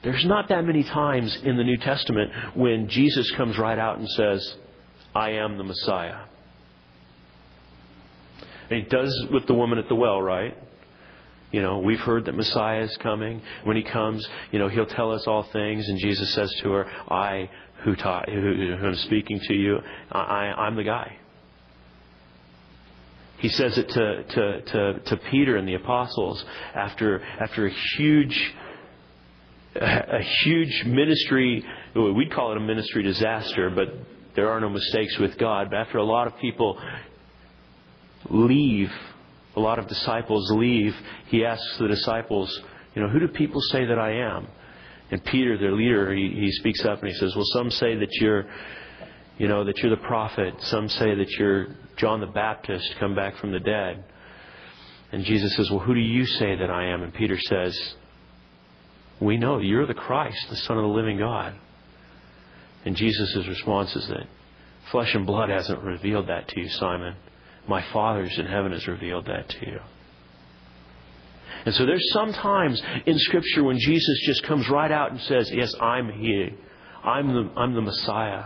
there's 0.06 0.24
not 0.24 0.50
that 0.50 0.64
many 0.64 0.84
times 0.84 1.36
in 1.44 1.58
the 1.58 1.64
New 1.64 1.78
Testament 1.78 2.32
when 2.56 2.88
Jesus 2.88 3.30
comes 3.32 3.58
right 3.58 3.80
out 3.80 3.98
and 3.98 4.08
says, 4.08 4.56
I 5.16 5.32
am 5.32 5.58
the 5.58 5.64
Messiah. 5.64 6.26
And 8.70 8.84
he 8.84 8.88
does 8.88 9.28
with 9.32 9.48
the 9.48 9.56
woman 9.56 9.80
at 9.80 9.90
the 9.90 9.96
well, 9.96 10.22
right? 10.22 10.56
You 11.52 11.64
know, 11.64 11.80
we've 11.80 12.00
heard 12.00 12.26
that 12.26 12.36
Messiah 12.36 12.82
is 12.82 12.96
coming. 12.98 13.42
When 13.64 13.76
he 13.76 13.82
comes, 13.82 14.28
you 14.52 14.60
know, 14.60 14.68
he'll 14.68 14.86
tell 14.86 15.12
us 15.12 15.26
all 15.26 15.42
things. 15.42 15.90
And 15.90 15.98
Jesus 15.98 16.36
says 16.36 16.54
to 16.62 16.72
her, 16.72 16.86
I 17.10 17.50
who, 17.84 17.96
taught, 17.96 18.30
who, 18.30 18.76
am 18.80 18.96
speaking 18.96 19.40
to 19.40 19.54
you, 19.56 19.80
I, 20.12 20.54
I'm 20.56 20.76
the 20.76 20.84
guy. 20.84 21.18
He 23.38 23.50
says 23.50 23.76
it 23.80 23.90
to, 23.90 24.24
to, 24.24 24.62
to, 24.62 25.00
to 25.00 25.18
Peter 25.32 25.58
and 25.58 25.68
the 25.68 25.74
apostles 25.74 26.46
after, 26.76 27.24
after 27.24 27.66
a 27.66 27.72
huge 27.98 28.54
a, 29.76 30.22
huge 30.44 30.84
ministry, 30.86 31.66
we'd 31.96 32.32
call 32.32 32.52
it 32.52 32.58
a 32.58 32.62
ministry 32.62 33.04
disaster, 33.04 33.70
but 33.70 33.94
there 34.36 34.50
are 34.50 34.60
no 34.60 34.70
mistakes 34.70 35.18
with 35.18 35.38
God. 35.38 35.70
But 35.70 35.80
after 35.80 35.98
a 35.98 36.04
lot 36.04 36.28
of 36.28 36.38
people 36.38 36.80
leave, 38.30 38.92
a 39.56 39.60
lot 39.60 39.80
of 39.80 39.88
disciples 39.88 40.50
leave, 40.52 40.96
he 41.28 41.46
asks 41.46 41.78
the 41.78 41.88
disciples, 41.88 42.62
you 42.94 43.02
know, 43.02 43.10
who 43.10 43.20
do 43.20 43.28
people 43.28 43.62
say 43.62 43.86
that 43.86 44.00
I 44.00 44.12
am? 44.12 44.48
And 45.12 45.24
Peter, 45.24 45.58
their 45.58 45.74
leader, 45.74 46.14
he, 46.14 46.30
he 46.30 46.52
speaks 46.54 46.84
up 46.84 47.00
and 47.00 47.10
he 47.10 47.16
says, 47.16 47.36
well, 47.36 47.46
some 47.54 47.70
say 47.70 47.96
that 47.96 48.12
you're, 48.20 48.46
you 49.38 49.48
know, 49.48 49.64
that 49.64 49.78
you're 49.80 49.92
the 49.92 49.98
prophet. 49.98 50.56
Some 50.62 50.90
say 50.90 51.14
that 51.16 51.30
you're 51.32 51.68
John 51.98 52.20
the 52.20 52.28
Baptist 52.28 52.96
come 53.00 53.16
back 53.16 53.38
from 53.38 53.52
the 53.52 53.60
dead. 53.60 54.04
And 55.12 55.24
Jesus 55.24 55.56
says, 55.56 55.70
well, 55.70 55.80
who 55.80 55.94
do 55.94 56.00
you 56.00 56.26
say 56.26 56.56
that 56.56 56.70
I 56.70 56.88
am? 56.88 57.04
And 57.04 57.14
Peter 57.14 57.38
says, 57.40 57.96
we 59.20 59.38
know 59.38 59.60
you're 59.60 59.86
the 59.86 59.94
Christ, 59.94 60.50
the 60.50 60.56
Son 60.56 60.78
of 60.78 60.84
the 60.84 60.90
living 60.90 61.18
God. 61.18 61.56
And 62.84 62.96
Jesus' 62.96 63.48
response 63.48 63.96
is 63.96 64.08
that 64.08 64.28
flesh 64.92 65.16
and 65.16 65.26
blood 65.26 65.50
hasn't 65.50 65.82
revealed 65.82 66.28
that 66.28 66.48
to 66.50 66.60
you, 66.60 66.70
Simon. 66.70 67.16
My 67.68 67.82
Father's 67.92 68.38
in 68.38 68.46
heaven 68.46 68.72
has 68.74 68.88
revealed 68.88 69.26
that 69.26 69.50
to 69.50 69.66
you. 69.66 69.80
And 71.66 71.74
so 71.74 71.86
there's 71.86 72.12
some 72.12 72.32
times 72.32 72.82
in 73.08 73.18
Scripture 73.18 73.64
when 73.64 73.80
Jesus 73.80 74.20
just 74.26 74.44
comes 74.44 74.70
right 74.70 74.92
out 74.92 75.12
and 75.12 75.20
says, 75.22 75.50
Yes, 75.52 75.74
I'm 75.80 76.12
He. 76.12 76.54
I'm 77.04 77.34
the, 77.34 77.52
I'm 77.58 77.74
the 77.74 77.82
Messiah. 77.82 78.46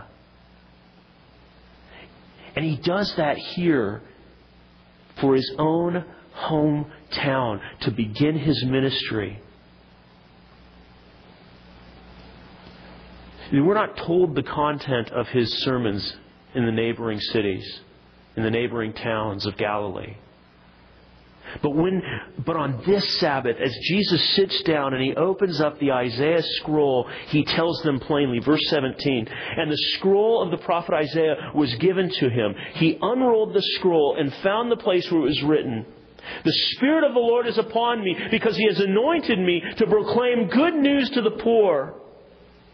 And 2.56 2.64
He 2.64 2.76
does 2.76 3.14
that 3.16 3.36
here 3.36 4.00
for 5.20 5.34
His 5.34 5.52
own 5.58 6.04
hometown 6.34 7.60
to 7.80 7.90
begin 7.90 8.38
His 8.38 8.64
ministry. 8.64 9.40
We're 13.52 13.74
not 13.74 13.96
told 13.96 14.34
the 14.34 14.42
content 14.42 15.10
of 15.10 15.28
his 15.28 15.52
sermons 15.58 16.16
in 16.54 16.66
the 16.66 16.72
neighboring 16.72 17.20
cities, 17.20 17.80
in 18.36 18.42
the 18.42 18.50
neighboring 18.50 18.92
towns 18.92 19.46
of 19.46 19.56
Galilee. 19.56 20.16
But 21.62 21.70
when, 21.70 22.00
but 22.46 22.56
on 22.56 22.80
this 22.86 23.18
Sabbath, 23.18 23.56
as 23.56 23.76
Jesus 23.82 24.22
sits 24.36 24.62
down 24.62 24.94
and 24.94 25.02
he 25.02 25.14
opens 25.16 25.60
up 25.60 25.80
the 25.80 25.90
Isaiah 25.90 26.42
scroll, 26.42 27.08
he 27.26 27.44
tells 27.44 27.82
them 27.82 27.98
plainly, 27.98 28.38
verse 28.38 28.64
17, 28.68 29.26
and 29.56 29.70
the 29.70 29.76
scroll 29.94 30.42
of 30.42 30.52
the 30.52 30.64
prophet 30.64 30.94
Isaiah 30.94 31.50
was 31.52 31.74
given 31.76 32.08
to 32.08 32.30
him. 32.30 32.54
He 32.74 32.98
unrolled 33.02 33.52
the 33.52 33.62
scroll 33.62 34.16
and 34.16 34.32
found 34.44 34.70
the 34.70 34.76
place 34.76 35.10
where 35.10 35.22
it 35.22 35.24
was 35.24 35.42
written, 35.42 35.86
the 36.44 36.52
Spirit 36.52 37.04
of 37.04 37.14
the 37.14 37.20
Lord 37.20 37.46
is 37.46 37.58
upon 37.58 38.02
me 38.02 38.16
because 38.30 38.56
He 38.56 38.66
has 38.66 38.78
anointed 38.80 39.38
me 39.38 39.62
to 39.78 39.86
proclaim 39.86 40.48
good 40.48 40.74
news 40.74 41.10
to 41.10 41.22
the 41.22 41.30
poor. 41.30 41.94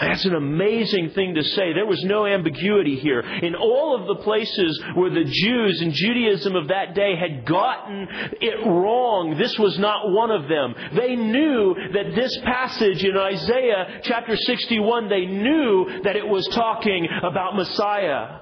That's 0.00 0.24
an 0.24 0.34
amazing 0.34 1.10
thing 1.10 1.34
to 1.34 1.42
say. 1.42 1.72
There 1.72 1.86
was 1.86 2.02
no 2.04 2.24
ambiguity 2.24 2.96
here. 2.96 3.20
In 3.20 3.54
all 3.54 4.00
of 4.00 4.06
the 4.06 4.22
places 4.22 4.80
where 4.94 5.10
the 5.10 5.24
Jews 5.24 5.80
and 5.80 5.92
Judaism 5.92 6.54
of 6.54 6.68
that 6.68 6.94
day 6.94 7.16
had 7.16 7.44
gotten 7.44 8.06
it 8.40 8.66
wrong, 8.66 9.36
this 9.36 9.58
was 9.58 9.78
not 9.78 10.10
one 10.10 10.30
of 10.30 10.48
them. 10.48 10.74
They 10.94 11.16
knew 11.16 11.74
that 11.94 12.14
this 12.14 12.36
passage 12.44 13.04
in 13.04 13.16
Isaiah 13.16 14.00
chapter 14.02 14.36
61, 14.36 15.08
they 15.08 15.26
knew 15.26 16.02
that 16.04 16.16
it 16.16 16.26
was 16.26 16.46
talking 16.48 17.08
about 17.22 17.56
Messiah. 17.56 18.40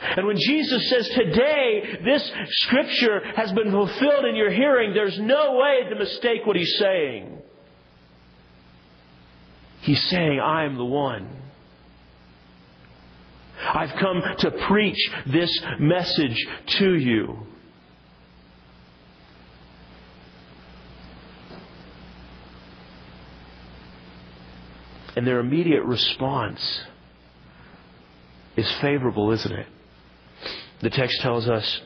And 0.00 0.26
when 0.26 0.36
Jesus 0.38 0.90
says, 0.90 1.08
Today, 1.08 2.00
this 2.04 2.32
scripture 2.62 3.20
has 3.34 3.52
been 3.52 3.70
fulfilled 3.70 4.24
in 4.26 4.36
your 4.36 4.50
hearing, 4.50 4.92
there's 4.92 5.18
no 5.18 5.54
way 5.54 5.88
to 5.88 5.96
mistake 5.96 6.44
what 6.44 6.56
he's 6.56 6.76
saying. 6.78 7.42
He's 9.86 10.02
saying, 10.08 10.40
I 10.40 10.64
am 10.64 10.76
the 10.76 10.84
one. 10.84 11.28
I've 13.72 13.96
come 14.00 14.20
to 14.40 14.50
preach 14.66 14.98
this 15.28 15.62
message 15.78 16.44
to 16.78 16.92
you. 16.96 17.38
And 25.14 25.24
their 25.24 25.38
immediate 25.38 25.84
response 25.84 26.82
is 28.56 28.68
favorable, 28.80 29.30
isn't 29.30 29.52
it? 29.52 29.68
The 30.80 30.90
text 30.90 31.20
tells 31.20 31.48
us 31.48 31.80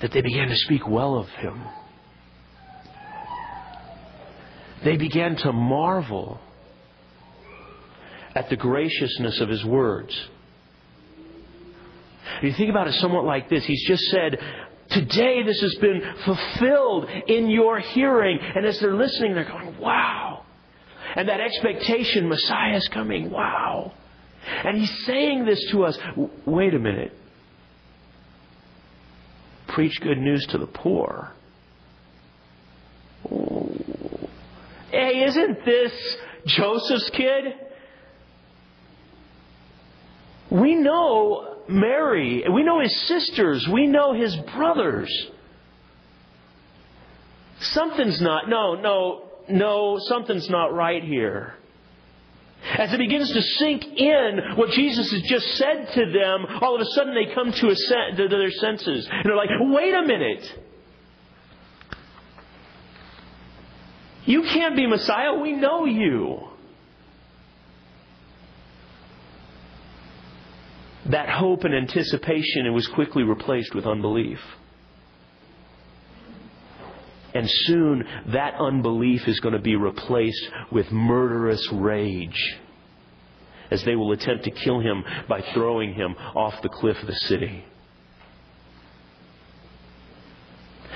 that 0.00 0.10
they 0.10 0.20
began 0.20 0.48
to 0.48 0.56
speak 0.56 0.88
well 0.88 1.14
of 1.14 1.28
him 1.28 1.62
they 4.84 4.96
began 4.96 5.36
to 5.36 5.52
marvel 5.52 6.40
at 8.34 8.48
the 8.48 8.56
graciousness 8.56 9.40
of 9.40 9.48
his 9.48 9.64
words. 9.64 10.28
You 12.42 12.52
think 12.54 12.70
about 12.70 12.88
it 12.88 12.94
somewhat 12.94 13.24
like 13.24 13.48
this, 13.48 13.64
he's 13.64 13.86
just 13.86 14.04
said, 14.04 14.38
Today 14.90 15.42
this 15.42 15.60
has 15.60 15.74
been 15.76 16.02
fulfilled 16.24 17.08
in 17.26 17.48
your 17.48 17.78
hearing. 17.78 18.38
And 18.40 18.66
as 18.66 18.78
they're 18.80 18.94
listening, 18.94 19.34
they're 19.34 19.44
going, 19.44 19.78
Wow. 19.78 20.44
And 21.14 21.28
that 21.28 21.40
expectation, 21.40 22.28
Messiah 22.28 22.76
is 22.76 22.88
coming. 22.88 23.30
Wow. 23.30 23.92
And 24.64 24.78
he's 24.78 25.04
saying 25.06 25.44
this 25.44 25.64
to 25.70 25.84
us. 25.84 25.98
Wait 26.46 26.74
a 26.74 26.78
minute. 26.78 27.12
Preach 29.68 29.98
good 30.00 30.18
news 30.18 30.44
to 30.48 30.58
the 30.58 30.66
poor. 30.66 31.32
Hey, 34.92 35.24
isn't 35.24 35.64
this 35.64 36.16
Joseph's 36.44 37.08
kid? 37.10 37.44
We 40.50 40.74
know 40.74 41.56
Mary. 41.66 42.44
We 42.52 42.62
know 42.62 42.78
his 42.80 42.94
sisters. 43.08 43.66
We 43.68 43.86
know 43.86 44.12
his 44.12 44.36
brothers. 44.54 45.10
Something's 47.60 48.20
not, 48.20 48.50
no, 48.50 48.74
no, 48.74 49.30
no, 49.48 49.98
something's 49.98 50.50
not 50.50 50.74
right 50.74 51.02
here. 51.02 51.54
As 52.76 52.92
it 52.92 52.98
begins 52.98 53.32
to 53.32 53.40
sink 53.40 53.84
in 53.84 54.40
what 54.56 54.70
Jesus 54.70 55.10
has 55.10 55.22
just 55.22 55.46
said 55.54 55.88
to 55.94 56.12
them, 56.12 56.46
all 56.60 56.74
of 56.74 56.82
a 56.82 56.90
sudden 56.90 57.14
they 57.14 57.32
come 57.34 57.50
to, 57.50 57.70
a 57.70 57.76
sen- 57.76 58.16
to 58.16 58.28
their 58.28 58.50
senses. 58.50 59.08
And 59.10 59.24
they're 59.24 59.36
like, 59.36 59.48
wait 59.58 59.94
a 59.94 60.02
minute. 60.02 60.58
You 64.24 64.42
can't 64.42 64.76
be 64.76 64.86
Messiah. 64.86 65.34
We 65.34 65.52
know 65.52 65.84
you. 65.84 66.48
That 71.06 71.28
hope 71.28 71.64
and 71.64 71.74
anticipation 71.74 72.66
it 72.66 72.70
was 72.70 72.86
quickly 72.88 73.24
replaced 73.24 73.74
with 73.74 73.86
unbelief. 73.86 74.38
And 77.34 77.48
soon 77.50 78.06
that 78.28 78.54
unbelief 78.54 79.26
is 79.26 79.40
going 79.40 79.54
to 79.54 79.60
be 79.60 79.74
replaced 79.74 80.48
with 80.70 80.92
murderous 80.92 81.66
rage 81.72 82.58
as 83.70 83.82
they 83.84 83.96
will 83.96 84.12
attempt 84.12 84.44
to 84.44 84.50
kill 84.50 84.80
him 84.80 85.02
by 85.28 85.40
throwing 85.54 85.94
him 85.94 86.14
off 86.34 86.60
the 86.62 86.68
cliff 86.68 86.98
of 87.00 87.06
the 87.06 87.14
city. 87.14 87.64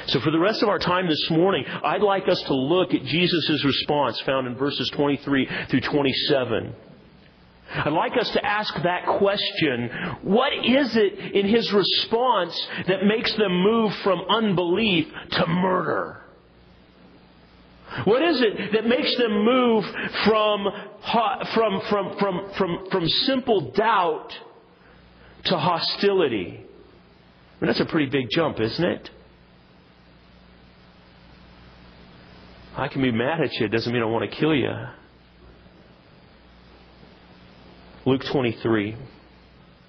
So 0.08 0.20
for 0.20 0.30
the 0.30 0.38
rest 0.38 0.62
of 0.62 0.68
our 0.68 0.78
time 0.78 1.08
this 1.08 1.30
morning, 1.30 1.64
I'd 1.66 2.02
like 2.02 2.28
us 2.28 2.40
to 2.42 2.54
look 2.54 2.94
at 2.94 3.04
Jesus' 3.04 3.64
response 3.64 4.20
found 4.20 4.46
in 4.46 4.54
verses 4.54 4.88
23 4.90 5.48
through 5.68 5.80
27. 5.80 6.74
I'd 7.74 7.92
like 7.92 8.16
us 8.16 8.30
to 8.30 8.44
ask 8.44 8.72
that 8.82 9.06
question 9.18 9.90
what 10.22 10.52
is 10.64 10.96
it 10.96 11.18
in 11.18 11.48
his 11.48 11.72
response 11.72 12.68
that 12.86 13.04
makes 13.04 13.32
them 13.34 13.52
move 13.60 13.94
from 13.96 14.20
unbelief 14.28 15.08
to 15.32 15.46
murder? 15.48 16.20
What 18.04 18.22
is 18.22 18.40
it 18.40 18.72
that 18.72 18.86
makes 18.86 19.16
them 19.16 19.44
move 19.44 19.84
from, 20.24 20.68
from, 21.52 21.80
from, 21.88 22.16
from, 22.18 22.50
from, 22.56 22.90
from 22.90 23.08
simple 23.08 23.72
doubt 23.72 24.36
to 25.44 25.58
hostility? 25.58 26.60
I 26.60 27.64
mean, 27.64 27.68
that's 27.68 27.80
a 27.80 27.86
pretty 27.86 28.10
big 28.10 28.28
jump, 28.30 28.60
isn't 28.60 28.84
it? 28.84 29.10
I 32.76 32.88
can 32.88 33.00
be 33.00 33.10
mad 33.10 33.40
at 33.40 33.54
you. 33.54 33.66
It 33.66 33.70
doesn't 33.70 33.90
mean 33.90 34.02
I 34.02 34.06
want 34.06 34.30
to 34.30 34.36
kill 34.36 34.54
you. 34.54 34.70
Luke 38.04 38.22
23, 38.30 38.96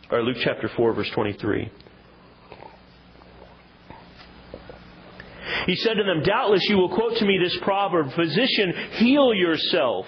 or 0.09 0.23
Luke 0.23 0.37
chapter 0.39 0.69
4, 0.69 0.93
verse 0.93 1.09
23. 1.11 1.71
He 5.65 5.75
said 5.75 5.95
to 5.95 6.03
them, 6.03 6.23
Doubtless 6.23 6.63
you 6.69 6.77
will 6.77 6.95
quote 6.95 7.17
to 7.17 7.25
me 7.25 7.37
this 7.43 7.57
proverb 7.61 8.13
Physician, 8.13 8.73
heal 8.93 9.33
yourself. 9.33 10.07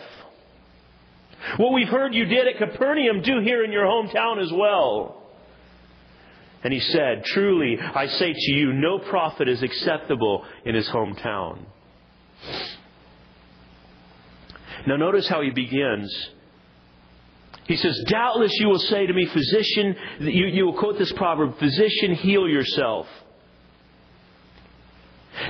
What 1.57 1.73
we've 1.73 1.89
heard 1.89 2.15
you 2.15 2.25
did 2.25 2.47
at 2.47 2.57
Capernaum, 2.57 3.21
do 3.21 3.41
here 3.41 3.63
in 3.65 3.71
your 3.73 3.85
hometown 3.85 4.41
as 4.41 4.51
well. 4.53 5.21
And 6.63 6.73
he 6.73 6.79
said, 6.79 7.25
Truly, 7.25 7.77
I 7.79 8.07
say 8.07 8.33
to 8.33 8.51
you, 8.53 8.71
no 8.71 8.99
prophet 8.99 9.49
is 9.49 9.61
acceptable 9.61 10.45
in 10.63 10.75
his 10.75 10.87
hometown. 10.87 11.65
Now, 14.87 14.95
notice 14.95 15.27
how 15.27 15.41
he 15.41 15.51
begins. 15.51 16.29
He 17.65 17.75
says, 17.75 18.03
Doubtless 18.07 18.51
you 18.59 18.67
will 18.67 18.79
say 18.79 19.05
to 19.05 19.13
me, 19.13 19.27
Physician, 19.27 19.95
you, 20.21 20.47
you 20.47 20.65
will 20.65 20.77
quote 20.77 20.97
this 20.97 21.11
proverb, 21.13 21.59
Physician, 21.59 22.15
heal 22.15 22.47
yourself. 22.47 23.07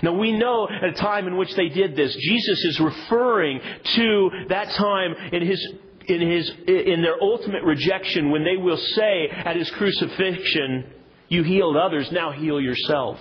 Now 0.04 0.14
we 0.14 0.34
know 0.34 0.68
at 0.70 0.90
a 0.90 0.94
time 0.94 1.28
in 1.28 1.38
which 1.38 1.56
they 1.56 1.70
did 1.70 1.96
this, 1.96 2.16
Jesus 2.16 2.66
is 2.66 2.80
referring 2.80 3.62
to 3.84 4.30
that 4.50 4.70
time 4.72 5.16
in 5.32 5.46
his 5.46 5.74
in 6.08 6.22
his 6.30 6.50
in 6.68 7.02
their 7.02 7.22
ultimate 7.22 7.64
rejection 7.64 8.32
when 8.32 8.44
they 8.44 8.58
will 8.58 8.78
say 8.78 9.30
at 9.30 9.56
his 9.56 9.70
crucifixion, 9.72 10.92
You 11.28 11.44
healed 11.44 11.78
others, 11.78 12.12
now 12.12 12.32
heal 12.32 12.60
yourself. 12.60 13.20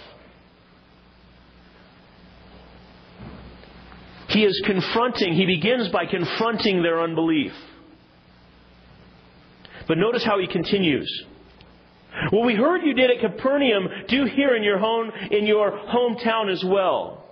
He 4.28 4.44
is 4.44 4.60
confronting, 4.64 5.34
he 5.34 5.46
begins 5.46 5.88
by 5.88 6.06
confronting 6.06 6.82
their 6.82 7.00
unbelief. 7.00 7.52
But 9.86 9.98
notice 9.98 10.22
how 10.22 10.38
he 10.38 10.46
continues. 10.46 11.10
What 12.30 12.44
we 12.44 12.54
heard 12.54 12.82
you 12.84 12.94
did 12.94 13.10
at 13.10 13.20
Capernaum, 13.20 13.88
do 14.08 14.24
here 14.24 14.54
in 14.54 14.62
your 14.62 14.78
home, 14.78 15.10
in 15.30 15.46
your 15.46 15.70
hometown 15.70 16.52
as 16.52 16.62
well. 16.64 17.24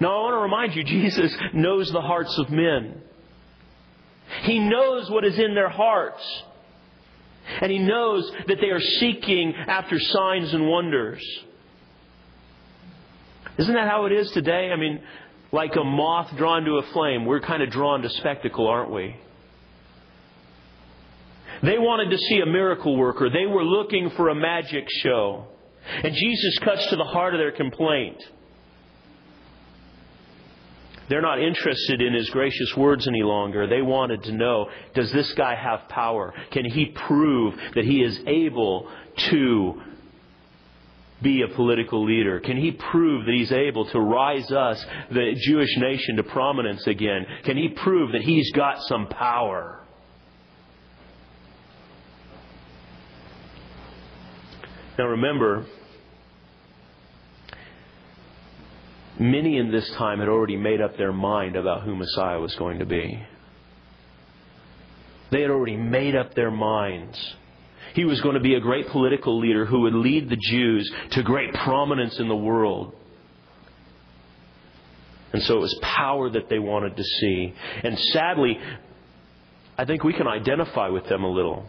Now 0.00 0.18
I 0.18 0.22
want 0.22 0.34
to 0.34 0.38
remind 0.38 0.76
you, 0.76 0.84
Jesus 0.84 1.36
knows 1.52 1.90
the 1.90 2.00
hearts 2.00 2.36
of 2.38 2.50
men. 2.50 3.00
He 4.42 4.58
knows 4.58 5.10
what 5.10 5.24
is 5.24 5.38
in 5.38 5.54
their 5.54 5.68
hearts. 5.68 6.22
And 7.60 7.70
He 7.70 7.78
knows 7.78 8.30
that 8.46 8.58
they 8.60 8.70
are 8.70 8.80
seeking 8.80 9.54
after 9.54 9.98
signs 9.98 10.54
and 10.54 10.68
wonders. 10.68 11.22
Isn't 13.58 13.74
that 13.74 13.88
how 13.88 14.06
it 14.06 14.12
is 14.12 14.30
today? 14.30 14.70
I 14.72 14.76
mean, 14.76 15.00
like 15.52 15.76
a 15.76 15.84
moth 15.84 16.34
drawn 16.36 16.64
to 16.64 16.78
a 16.78 16.82
flame, 16.92 17.26
we're 17.26 17.40
kind 17.40 17.62
of 17.62 17.70
drawn 17.70 18.02
to 18.02 18.10
spectacle, 18.10 18.66
aren't 18.66 18.90
we? 18.90 19.16
They 21.62 21.78
wanted 21.78 22.10
to 22.10 22.18
see 22.18 22.40
a 22.40 22.46
miracle 22.46 22.96
worker. 22.96 23.30
They 23.30 23.46
were 23.46 23.64
looking 23.64 24.10
for 24.10 24.30
a 24.30 24.34
magic 24.34 24.86
show. 25.02 25.46
And 26.02 26.14
Jesus 26.14 26.58
cuts 26.60 26.86
to 26.86 26.96
the 26.96 27.04
heart 27.04 27.34
of 27.34 27.38
their 27.38 27.52
complaint. 27.52 28.22
They're 31.08 31.20
not 31.20 31.40
interested 31.40 32.00
in 32.00 32.14
his 32.14 32.30
gracious 32.30 32.74
words 32.76 33.06
any 33.06 33.22
longer. 33.22 33.66
They 33.66 33.82
wanted 33.82 34.22
to 34.24 34.32
know 34.32 34.70
does 34.94 35.12
this 35.12 35.32
guy 35.34 35.54
have 35.54 35.88
power? 35.88 36.32
Can 36.50 36.64
he 36.64 36.86
prove 36.86 37.54
that 37.74 37.84
he 37.84 38.02
is 38.02 38.18
able 38.26 38.88
to 39.30 39.82
be 41.22 41.42
a 41.42 41.54
political 41.54 42.04
leader? 42.04 42.40
Can 42.40 42.56
he 42.56 42.72
prove 42.72 43.26
that 43.26 43.32
he's 43.32 43.52
able 43.52 43.86
to 43.90 44.00
rise 44.00 44.50
us, 44.50 44.84
the 45.10 45.34
Jewish 45.36 45.76
nation, 45.78 46.16
to 46.16 46.22
prominence 46.22 46.86
again? 46.86 47.26
Can 47.44 47.56
he 47.56 47.68
prove 47.68 48.12
that 48.12 48.22
he's 48.22 48.50
got 48.52 48.82
some 48.82 49.06
power? 49.06 49.78
Now 54.98 55.06
remember, 55.06 55.66
many 59.18 59.56
in 59.56 59.70
this 59.70 59.90
time 59.92 60.18
had 60.18 60.28
already 60.28 60.56
made 60.56 60.80
up 60.80 60.96
their 60.96 61.12
mind 61.12 61.56
about 61.56 61.82
who 61.82 61.96
Messiah 61.96 62.38
was 62.38 62.54
going 62.56 62.78
to 62.80 62.86
be. 62.86 63.24
They 65.30 65.40
had 65.40 65.50
already 65.50 65.76
made 65.76 66.14
up 66.14 66.34
their 66.34 66.50
minds. 66.50 67.18
He 67.94 68.04
was 68.04 68.20
going 68.20 68.34
to 68.34 68.40
be 68.40 68.54
a 68.54 68.60
great 68.60 68.88
political 68.88 69.38
leader 69.38 69.66
who 69.66 69.80
would 69.80 69.94
lead 69.94 70.28
the 70.28 70.36
Jews 70.36 70.90
to 71.12 71.22
great 71.22 71.52
prominence 71.52 72.18
in 72.18 72.28
the 72.28 72.36
world. 72.36 72.94
And 75.32 75.42
so 75.42 75.56
it 75.56 75.60
was 75.60 75.78
power 75.82 76.28
that 76.30 76.48
they 76.48 76.58
wanted 76.58 76.96
to 76.96 77.04
see. 77.04 77.54
And 77.82 77.98
sadly, 77.98 78.58
I 79.78 79.84
think 79.84 80.04
we 80.04 80.12
can 80.12 80.26
identify 80.26 80.88
with 80.88 81.06
them 81.08 81.24
a 81.24 81.30
little 81.30 81.66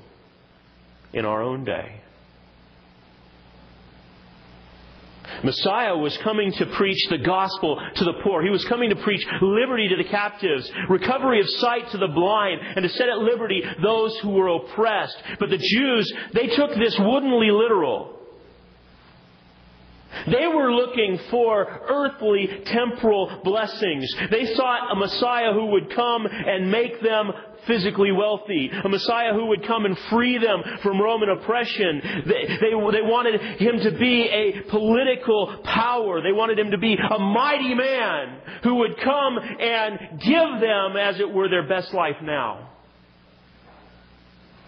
in 1.14 1.26
our 1.26 1.42
own 1.42 1.64
day. 1.64 2.03
Messiah 5.44 5.96
was 5.98 6.18
coming 6.18 6.52
to 6.54 6.66
preach 6.68 7.08
the 7.10 7.18
gospel 7.18 7.82
to 7.96 8.04
the 8.04 8.14
poor. 8.24 8.42
He 8.42 8.50
was 8.50 8.66
coming 8.66 8.90
to 8.90 8.96
preach 8.96 9.26
liberty 9.42 9.90
to 9.90 9.96
the 9.96 10.10
captives, 10.10 10.72
recovery 10.90 11.40
of 11.42 11.50
sight 11.50 11.90
to 11.92 11.98
the 11.98 12.08
blind, 12.08 12.62
and 12.62 12.84
to 12.84 12.90
set 12.90 13.10
at 13.10 13.20
liberty 13.20 13.64
those 13.82 14.18
who 14.20 14.30
were 14.30 14.48
oppressed. 14.48 15.22
But 15.40 15.50
the 15.50 15.58
Jews, 15.58 16.14
they 16.34 16.48
took 16.48 16.76
this 16.76 16.98
woodenly 17.00 17.52
literal. 17.52 18.20
They 20.28 20.48
were 20.48 20.72
looking 20.72 21.20
for 21.30 21.66
earthly, 21.90 22.48
temporal 22.66 23.42
blessings. 23.44 24.14
They 24.30 24.54
sought 24.54 24.92
a 24.92 24.96
Messiah 24.96 25.54
who 25.54 25.68
would 25.68 25.94
come 25.94 26.26
and 26.26 26.72
make 26.72 27.02
them 27.02 27.32
physically 27.68 28.12
wealthy, 28.12 28.70
a 28.72 28.90
Messiah 28.90 29.34
who 29.34 29.48
would 29.48 29.66
come 29.66 29.86
and 29.86 29.98
free 30.10 30.38
them 30.38 30.62
from 30.82 31.02
Roman 31.02 31.30
oppression. 31.30 32.02
They, 32.26 32.48
they, 32.48 32.72
they 32.72 33.02
wanted 33.02 33.42
him 33.60 33.80
to 33.80 33.92
be 33.98 34.28
a 34.28 34.62
political 34.70 35.62
power. 35.64 36.22
They 36.22 36.32
wanted 36.32 36.60
him 36.60 36.72
to 36.72 36.78
be 36.78 36.96
a 36.96 37.20
mighty 37.20 37.74
man 37.74 38.40
who 38.64 38.76
would 38.76 38.98
come 39.00 39.38
and 39.38 40.20
give 40.20 40.62
them, 40.62 40.98
as 40.98 41.20
it 41.20 41.32
were, 41.32 41.50
their 41.50 41.68
best 41.68 41.94
life 41.94 42.18
now. 42.22 42.70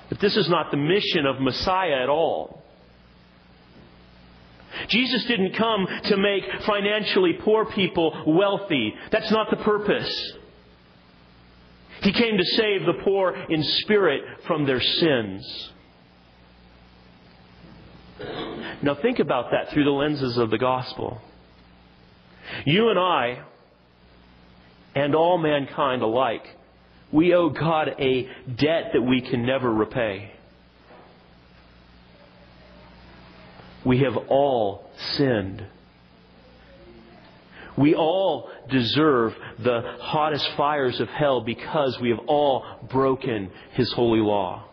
But 0.10 0.20
this 0.20 0.38
is 0.38 0.50
not 0.50 0.72
the 0.72 0.78
mission 0.78 1.26
of 1.26 1.42
Messiah 1.42 2.04
at 2.04 2.10
all. 2.10 2.64
Jesus 4.88 5.26
didn't 5.26 5.56
come 5.56 5.88
to 6.06 6.18
make 6.18 6.44
financially 6.66 7.34
poor 7.40 7.66
people 7.66 8.24
wealthy. 8.28 8.94
That's 9.12 9.32
not 9.32 9.50
the 9.50 9.58
purpose. 9.58 10.34
He 12.06 12.12
came 12.12 12.38
to 12.38 12.46
save 12.46 12.86
the 12.86 13.02
poor 13.04 13.36
in 13.50 13.63
spirit 13.63 14.22
from 14.46 14.68
their 14.68 14.80
sins. 14.80 15.72
Now 18.84 18.94
think 19.02 19.18
about 19.18 19.50
that 19.50 19.72
through 19.72 19.86
the 19.86 19.89
lenses 19.89 20.38
of 20.38 20.52
the 20.52 20.60
gospel. 20.60 21.20
You 22.63 22.89
and 22.89 23.00
I, 23.00 23.41
and 24.94 25.15
all 25.15 25.39
mankind 25.39 26.04
alike, 26.04 26.46
we 27.12 27.34
owe 27.34 27.50
God 27.50 27.96
a 28.00 28.30
debt 28.56 28.91
that 28.94 29.02
we 29.02 29.22
can 29.22 29.44
never 29.44 29.74
repay. 29.74 30.32
We 33.84 33.98
have 34.02 34.15
all 34.30 34.91
sinned. 35.13 35.65
We 37.78 37.94
all 37.94 38.50
deserve 38.70 39.36
the 39.60 39.82
hottest 40.00 40.50
fires 40.56 41.00
of 41.00 41.10
hell 41.10 41.42
because 41.42 42.00
we 42.00 42.10
have 42.10 42.20
all 42.28 42.64
broken 42.90 43.52
His 43.74 43.92
holy 43.92 44.22
law. 44.22 44.64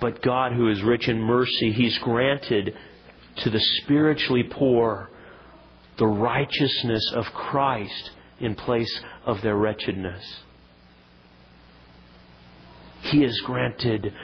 But 0.00 0.22
God, 0.22 0.52
who 0.52 0.68
is 0.68 0.82
rich 0.82 1.08
in 1.08 1.20
mercy, 1.20 1.72
He's 1.72 1.98
granted 1.98 2.74
to 3.38 3.50
the 3.50 3.60
spiritually 3.82 4.44
poor 4.44 5.10
the 5.98 6.06
righteousness 6.06 7.12
of 7.14 7.26
Christ 7.26 8.12
in 8.40 8.54
place 8.54 9.00
of 9.26 9.42
their 9.42 9.56
wretchedness. 9.56 10.24
He 13.02 13.22
has 13.22 13.38
granted 13.40 14.14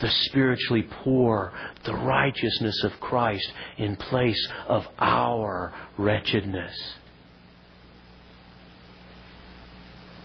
the 0.00 0.10
spiritually 0.10 0.86
poor, 1.04 1.52
the 1.84 1.94
righteousness 1.94 2.82
of 2.84 2.98
Christ 3.00 3.52
in 3.76 3.96
place 3.96 4.48
of 4.66 4.86
our 4.98 5.72
wretchedness. 5.98 6.74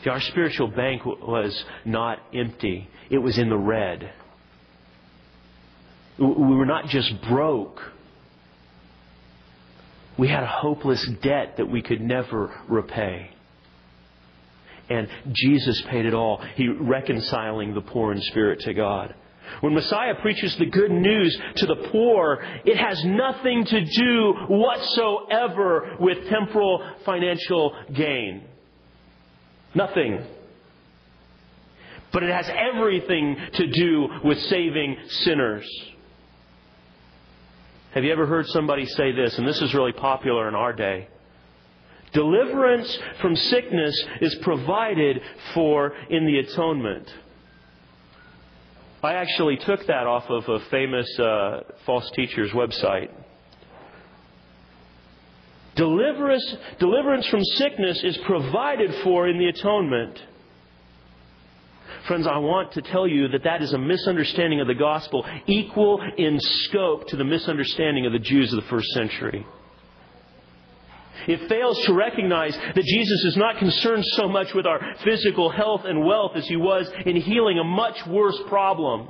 See, 0.04 0.10
our 0.10 0.22
spiritual 0.22 0.68
bank 0.68 1.06
was 1.06 1.64
not 1.84 2.20
empty, 2.34 2.90
it 3.10 3.18
was 3.18 3.38
in 3.38 3.50
the 3.50 3.58
red. 3.58 4.12
We 6.18 6.26
were 6.28 6.66
not 6.66 6.88
just 6.88 7.22
broke. 7.24 7.82
We 10.18 10.30
had 10.30 10.44
a 10.44 10.48
hopeless 10.48 11.06
debt 11.22 11.58
that 11.58 11.70
we 11.70 11.82
could 11.82 12.00
never 12.00 12.54
repay. 12.70 13.32
And 14.90 15.10
Jesus 15.34 15.82
paid 15.90 16.06
it 16.06 16.14
all. 16.14 16.42
He 16.56 16.70
reconciling 16.70 17.74
the 17.74 17.82
poor 17.82 18.14
in 18.14 18.22
spirit 18.22 18.62
to 18.62 18.74
God. 18.74 19.14
When 19.62 19.74
Messiah 19.74 20.16
preaches 20.22 20.56
the 20.58 20.66
good 20.66 20.92
news 20.92 21.38
to 21.58 21.66
the 21.66 21.76
poor, 21.92 22.44
it 22.66 22.78
has 22.78 23.04
nothing 23.06 23.66
to 23.66 23.86
do 23.86 24.34
whatsoever 24.50 25.98
with 26.00 26.28
temporal 26.28 26.84
financial 27.06 27.76
gain. 27.94 28.44
Nothing. 29.74 30.24
But 32.12 32.24
it 32.24 32.32
has 32.32 32.50
everything 32.50 33.38
to 33.54 33.68
do 33.68 34.08
with 34.24 34.40
saving 34.44 34.98
sinners. 35.08 35.68
Have 37.94 38.04
you 38.04 38.12
ever 38.12 38.26
heard 38.26 38.48
somebody 38.48 38.86
say 38.86 39.12
this? 39.12 39.38
And 39.38 39.48
this 39.48 39.62
is 39.62 39.74
really 39.74 39.94
popular 39.94 40.48
in 40.48 40.56
our 40.56 40.74
day. 40.74 41.08
Deliverance 42.12 42.98
from 43.22 43.36
sickness 43.36 44.02
is 44.22 44.36
provided 44.36 45.22
for 45.54 45.94
in 46.10 46.26
the 46.26 46.40
atonement. 46.40 47.14
I 49.06 49.14
actually 49.14 49.58
took 49.58 49.86
that 49.86 50.08
off 50.08 50.24
of 50.30 50.44
a 50.50 50.60
famous 50.72 51.08
uh, 51.20 51.60
false 51.86 52.10
teacher's 52.16 52.50
website. 52.52 53.12
Deliverance, 55.76 56.56
deliverance 56.80 57.28
from 57.28 57.44
sickness 57.44 58.02
is 58.04 58.18
provided 58.26 58.92
for 59.04 59.28
in 59.28 59.38
the 59.38 59.46
atonement. 59.48 60.18
Friends, 62.08 62.26
I 62.26 62.40
want 62.40 62.72
to 62.74 62.82
tell 62.82 63.08
you 63.08 63.28
that 63.28 63.44
that 63.44 63.62
is 63.62 63.74
a 63.74 63.78
misunderstanding 63.78 64.60
of 64.60 64.68
the 64.68 64.74
gospel 64.74 65.24
equal 65.46 66.02
in 66.18 66.40
scope 66.40 67.08
to 67.10 67.16
the 67.16 67.24
misunderstanding 67.24 68.08
of 68.08 68.12
the 68.12 68.20
Jews 68.20 68.52
of 68.54 68.64
the 68.64 68.70
first 68.70 68.88
century. 68.90 69.46
It 71.28 71.48
fails 71.50 71.80
to 71.86 71.94
recognize 71.94 72.56
that 72.56 72.84
Jesus 72.84 73.26
is 73.26 73.38
not 73.38 73.58
concerned 73.58 74.06
so 74.14 74.28
much 74.28 74.54
with 74.54 74.66
our 74.66 74.96
physical 75.04 75.50
health 75.50 75.86
and 75.86 76.06
wealth 76.06 76.34
as 76.36 76.48
he 76.48 76.56
was 76.56 76.90
in 77.06 77.16
healing 77.16 77.60
a 77.60 77.64
much 77.64 78.06
worse 78.08 78.40
problem 78.48 79.10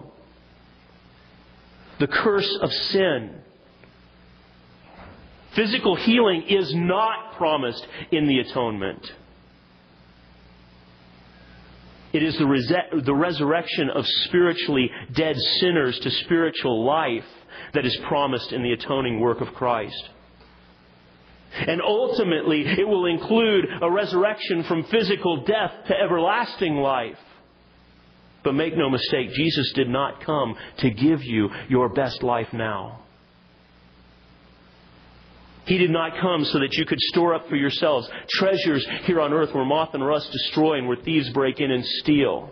the 2.00 2.08
curse 2.08 2.58
of 2.62 2.72
sin. 2.74 3.41
Physical 5.54 5.96
healing 5.96 6.44
is 6.50 6.74
not 6.76 7.36
promised 7.38 7.88
in 8.12 8.28
the 8.28 8.39
atonement. 8.39 9.13
It 12.12 12.24
is 12.24 12.38
the, 12.38 12.46
res- 12.46 12.72
the 13.04 13.15
resurrection 13.15 13.89
of 13.89 14.06
spiritually 14.06 14.89
dead 15.13 15.38
sinners 15.60 15.98
to 16.00 16.12
spiritual 16.12 16.86
life 16.86 17.26
that 17.74 17.86
is 17.86 17.96
promised 18.08 18.52
in 18.52 18.63
the 18.63 18.74
atoning 18.74 19.20
work 19.20 19.41
of 19.41 19.54
Christ. 19.54 20.10
And 21.68 21.82
ultimately, 21.82 22.65
it 22.65 22.88
will 22.88 23.06
include 23.06 23.65
a 23.82 23.89
resurrection 23.89 24.63
from 24.63 24.84
physical 24.86 25.44
death 25.46 25.72
to 25.88 25.94
everlasting 25.96 26.76
life. 26.76 27.18
But 28.44 28.54
make 28.54 28.78
no 28.78 28.89
mistake, 28.89 29.32
Jesus 29.32 29.72
did 29.74 29.89
not 29.89 30.24
come 30.24 30.56
to 30.80 30.89
give 30.91 31.24
you 31.24 31.50
your 31.68 31.89
best 31.89 32.22
life 32.22 32.54
now. 32.54 33.02
He 35.65 35.80
did 35.80 35.89
not 35.89 36.20
come 36.22 36.46
so 36.46 36.60
that 36.60 36.74
you 36.74 36.86
could 36.86 37.00
store 37.00 37.34
up 37.34 37.50
for 37.50 37.56
yourselves 37.56 38.08
treasures 38.30 38.88
here 39.06 39.20
on 39.20 39.34
earth 39.34 39.54
where 39.54 39.65
moth 39.65 39.96
and 39.96 40.06
rust 40.06 40.32
destroy 40.32 40.78
and 40.78 40.88
where 40.88 40.98
thieves 40.98 41.30
break 41.32 41.60
in 41.60 41.72
and 41.72 41.84
steal. 41.84 42.52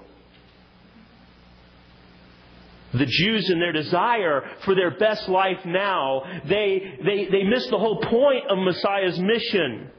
The 2.94 3.06
Jews 3.06 3.50
in 3.50 3.60
their 3.60 3.72
desire 3.72 4.44
for 4.66 4.76
their 4.76 4.92
best 4.92 5.28
life 5.28 5.66
now, 5.66 6.24
they, 6.48 7.00
they, 7.04 7.28
they 7.32 7.44
miss 7.44 7.68
the 7.68 7.78
whole 7.80 8.02
point 8.02 8.46
of 8.50 8.58
Messiah's 8.60 9.20
mission. 9.20 9.90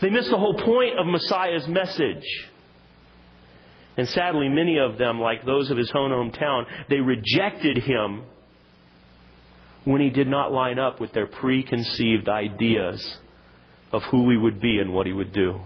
They 0.00 0.10
miss 0.10 0.28
the 0.28 0.36
whole 0.36 0.54
point 0.54 0.98
of 0.98 1.06
Messiah's 1.06 1.68
message. 1.68 2.24
And 3.96 4.08
sadly, 4.08 4.48
many 4.48 4.78
of 4.78 4.98
them, 4.98 5.20
like 5.20 5.46
those 5.46 5.70
of 5.70 5.78
his 5.78 5.92
own 5.94 6.10
hometown, 6.10 6.64
they 6.88 6.98
rejected 6.98 7.78
him 7.78 8.24
when 9.84 10.00
he 10.00 10.10
did 10.10 10.26
not 10.26 10.50
line 10.50 10.80
up 10.80 11.00
with 11.00 11.12
their 11.12 11.26
preconceived 11.26 12.28
ideas 12.28 13.18
of 13.92 14.02
who 14.04 14.28
he 14.30 14.36
would 14.36 14.60
be 14.60 14.78
and 14.78 14.92
what 14.92 15.06
he 15.06 15.12
would 15.12 15.32
do. 15.32 15.60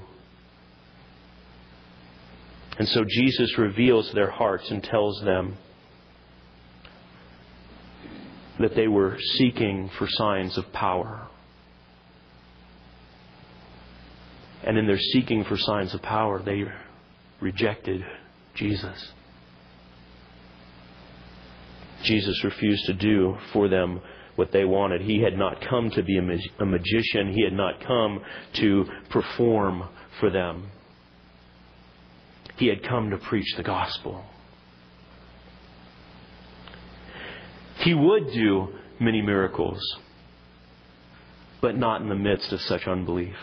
And 2.78 2.86
so 2.88 3.04
Jesus 3.08 3.56
reveals 3.56 4.12
their 4.12 4.30
hearts 4.30 4.70
and 4.70 4.84
tells 4.84 5.20
them 5.22 5.56
that 8.60 8.74
they 8.74 8.88
were 8.88 9.16
seeking 9.36 9.90
for 9.98 10.06
signs 10.08 10.58
of 10.58 10.72
power. 10.72 11.28
And 14.64 14.76
in 14.76 14.86
their 14.86 14.98
seeking 14.98 15.44
for 15.44 15.56
signs 15.56 15.94
of 15.94 16.02
power, 16.02 16.42
they 16.42 16.64
rejected 17.40 18.04
Jesus. 18.54 19.12
Jesus 22.02 22.42
refused 22.44 22.86
to 22.86 22.94
do 22.94 23.36
for 23.52 23.68
them 23.68 24.00
what 24.36 24.52
they 24.52 24.64
wanted. 24.64 25.02
He 25.02 25.20
had 25.20 25.36
not 25.36 25.60
come 25.68 25.90
to 25.90 26.02
be 26.02 26.16
a, 26.16 26.22
mag- 26.22 26.40
a 26.60 26.64
magician, 26.64 27.32
he 27.32 27.42
had 27.42 27.52
not 27.52 27.80
come 27.84 28.20
to 28.54 28.84
perform 29.10 29.88
for 30.20 30.30
them. 30.30 30.70
He 32.56 32.66
had 32.66 32.82
come 32.82 33.10
to 33.10 33.18
preach 33.18 33.54
the 33.56 33.62
gospel. 33.62 34.24
He 37.88 37.94
would 37.94 38.30
do 38.32 38.68
many 39.00 39.22
miracles, 39.22 39.80
but 41.62 41.74
not 41.74 42.02
in 42.02 42.10
the 42.10 42.14
midst 42.14 42.52
of 42.52 42.60
such 42.60 42.86
unbelief. 42.86 43.38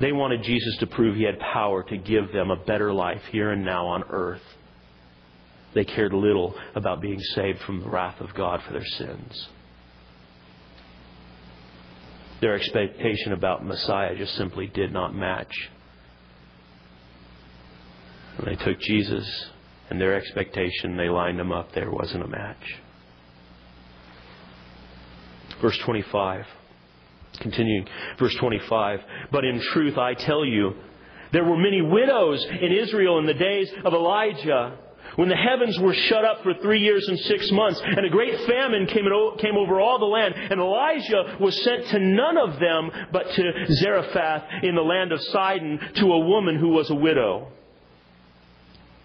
They 0.00 0.12
wanted 0.12 0.42
Jesus 0.42 0.78
to 0.78 0.86
prove 0.86 1.16
he 1.16 1.24
had 1.24 1.38
power 1.38 1.82
to 1.82 1.96
give 1.98 2.32
them 2.32 2.50
a 2.50 2.56
better 2.56 2.90
life 2.90 3.20
here 3.32 3.50
and 3.50 3.66
now 3.66 3.88
on 3.88 4.04
earth. 4.08 4.40
They 5.74 5.84
cared 5.84 6.14
little 6.14 6.54
about 6.74 7.02
being 7.02 7.20
saved 7.20 7.58
from 7.60 7.80
the 7.80 7.90
wrath 7.90 8.18
of 8.22 8.32
God 8.32 8.62
for 8.62 8.72
their 8.72 8.86
sins. 8.86 9.48
Their 12.40 12.54
expectation 12.54 13.34
about 13.34 13.62
Messiah 13.62 14.16
just 14.16 14.36
simply 14.36 14.68
did 14.68 14.90
not 14.90 15.14
match. 15.14 15.52
When 18.38 18.54
they 18.56 18.64
took 18.64 18.80
Jesus 18.80 19.50
and 19.90 20.00
their 20.00 20.14
expectation, 20.14 20.96
they 20.96 21.08
lined 21.08 21.38
them 21.38 21.52
up, 21.52 21.72
there 21.72 21.90
wasn't 21.90 22.24
a 22.24 22.28
match. 22.28 22.76
Verse 25.60 25.78
25. 25.78 26.46
Continuing, 27.40 27.86
verse 28.18 28.34
25. 28.36 29.00
But 29.30 29.44
in 29.44 29.60
truth, 29.60 29.96
I 29.98 30.14
tell 30.14 30.44
you, 30.44 30.74
there 31.32 31.44
were 31.44 31.56
many 31.56 31.82
widows 31.82 32.44
in 32.44 32.72
Israel 32.72 33.18
in 33.18 33.26
the 33.26 33.34
days 33.34 33.70
of 33.84 33.92
Elijah 33.92 34.78
when 35.16 35.28
the 35.28 35.36
heavens 35.36 35.78
were 35.78 35.94
shut 35.94 36.24
up 36.24 36.42
for 36.42 36.54
three 36.54 36.80
years 36.80 37.06
and 37.08 37.18
six 37.20 37.50
months, 37.50 37.80
and 37.84 38.04
a 38.04 38.10
great 38.10 38.38
famine 38.46 38.86
came, 38.86 39.06
came 39.38 39.56
over 39.56 39.80
all 39.80 39.98
the 39.98 40.04
land, 40.04 40.34
and 40.34 40.60
Elijah 40.60 41.36
was 41.40 41.60
sent 41.62 41.86
to 41.86 41.98
none 41.98 42.36
of 42.36 42.58
them 42.58 42.90
but 43.12 43.30
to 43.32 43.66
Zarephath 43.76 44.44
in 44.62 44.74
the 44.74 44.82
land 44.82 45.12
of 45.12 45.22
Sidon 45.22 45.78
to 45.94 46.12
a 46.12 46.18
woman 46.18 46.56
who 46.58 46.68
was 46.68 46.90
a 46.90 46.94
widow. 46.94 47.48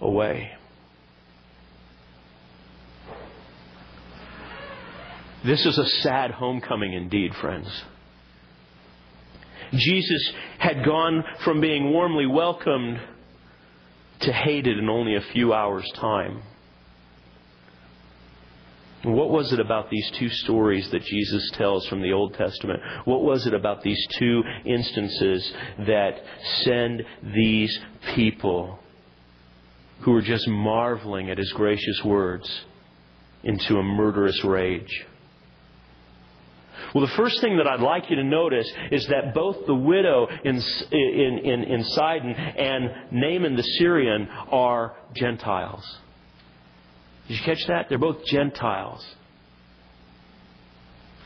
away. 0.00 0.52
This 5.44 5.64
is 5.64 5.78
a 5.78 5.86
sad 5.86 6.32
homecoming 6.32 6.92
indeed, 6.92 7.34
friends. 7.36 7.68
Jesus 9.72 10.32
had 10.58 10.84
gone 10.84 11.24
from 11.40 11.60
being 11.60 11.92
warmly 11.92 12.26
welcomed 12.26 13.00
to 14.20 14.32
hated 14.32 14.78
in 14.78 14.88
only 14.88 15.14
a 15.14 15.20
few 15.20 15.52
hours' 15.52 15.88
time. 15.94 16.42
What 19.02 19.30
was 19.30 19.52
it 19.52 19.60
about 19.60 19.88
these 19.88 20.10
two 20.12 20.28
stories 20.30 20.90
that 20.90 21.04
Jesus 21.04 21.48
tells 21.52 21.86
from 21.86 22.00
the 22.02 22.12
Old 22.12 22.34
Testament? 22.34 22.80
What 23.04 23.22
was 23.22 23.46
it 23.46 23.54
about 23.54 23.82
these 23.82 24.04
two 24.18 24.42
instances 24.64 25.52
that 25.78 26.20
send 26.64 27.04
these 27.22 27.78
people 28.14 28.80
who 30.00 30.12
were 30.12 30.22
just 30.22 30.46
marveling 30.48 31.30
at 31.30 31.38
his 31.38 31.52
gracious 31.52 32.04
words 32.04 32.64
into 33.42 33.78
a 33.78 33.82
murderous 33.82 34.42
rage? 34.44 35.06
Well, 36.94 37.06
the 37.06 37.12
first 37.12 37.40
thing 37.40 37.56
that 37.56 37.66
I'd 37.66 37.80
like 37.80 38.08
you 38.10 38.16
to 38.16 38.24
notice 38.24 38.70
is 38.90 39.06
that 39.08 39.34
both 39.34 39.66
the 39.66 39.74
widow 39.74 40.28
in, 40.44 40.62
in, 40.92 41.38
in, 41.44 41.64
in 41.64 41.84
Sidon 41.84 42.32
and 42.32 42.90
Naaman 43.10 43.56
the 43.56 43.62
Syrian 43.62 44.28
are 44.50 44.94
Gentiles. 45.14 45.84
Did 47.28 47.38
you 47.38 47.44
catch 47.44 47.66
that? 47.66 47.88
They're 47.88 47.98
both 47.98 48.24
Gentiles. 48.26 49.04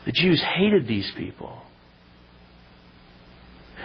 The 0.05 0.11
Jews 0.11 0.41
hated 0.41 0.87
these 0.87 1.09
people. 1.11 1.61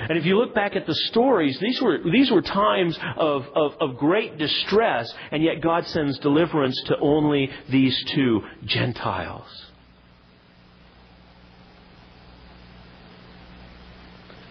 And 0.09 0.19
if 0.19 0.25
you 0.25 0.39
look 0.39 0.55
back 0.55 0.77
at 0.77 0.87
the 0.87 0.95
stories, 0.95 1.59
these 1.59 1.81
were, 1.81 1.99
these 2.05 2.31
were 2.31 2.43
times 2.43 2.99
of, 3.17 3.47
of, 3.55 3.75
of, 3.81 3.97
great 3.97 4.39
distress, 4.39 5.13
and 5.31 5.43
yet 5.43 5.61
God 5.61 5.87
sends 5.87 6.19
deliverance 6.21 6.81
to 6.87 6.99
only 6.99 7.51
these 7.69 8.05
two 8.11 8.43
Gentiles. 8.65 9.47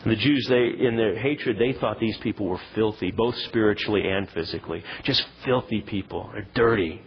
And 0.03 0.11
the 0.11 0.17
Jews, 0.17 0.45
they, 0.47 0.85
in 0.85 0.97
their 0.97 1.17
hatred, 1.17 1.57
they 1.57 1.73
thought 1.73 1.99
these 1.99 2.17
people 2.17 2.45
were 2.45 2.59
filthy, 2.75 3.09
both 3.09 3.35
spiritually 3.47 4.07
and 4.07 4.29
physically. 4.29 4.83
Just 5.03 5.25
filthy 5.43 5.81
people. 5.81 6.29
They're 6.31 6.47
dirty. 6.53 7.01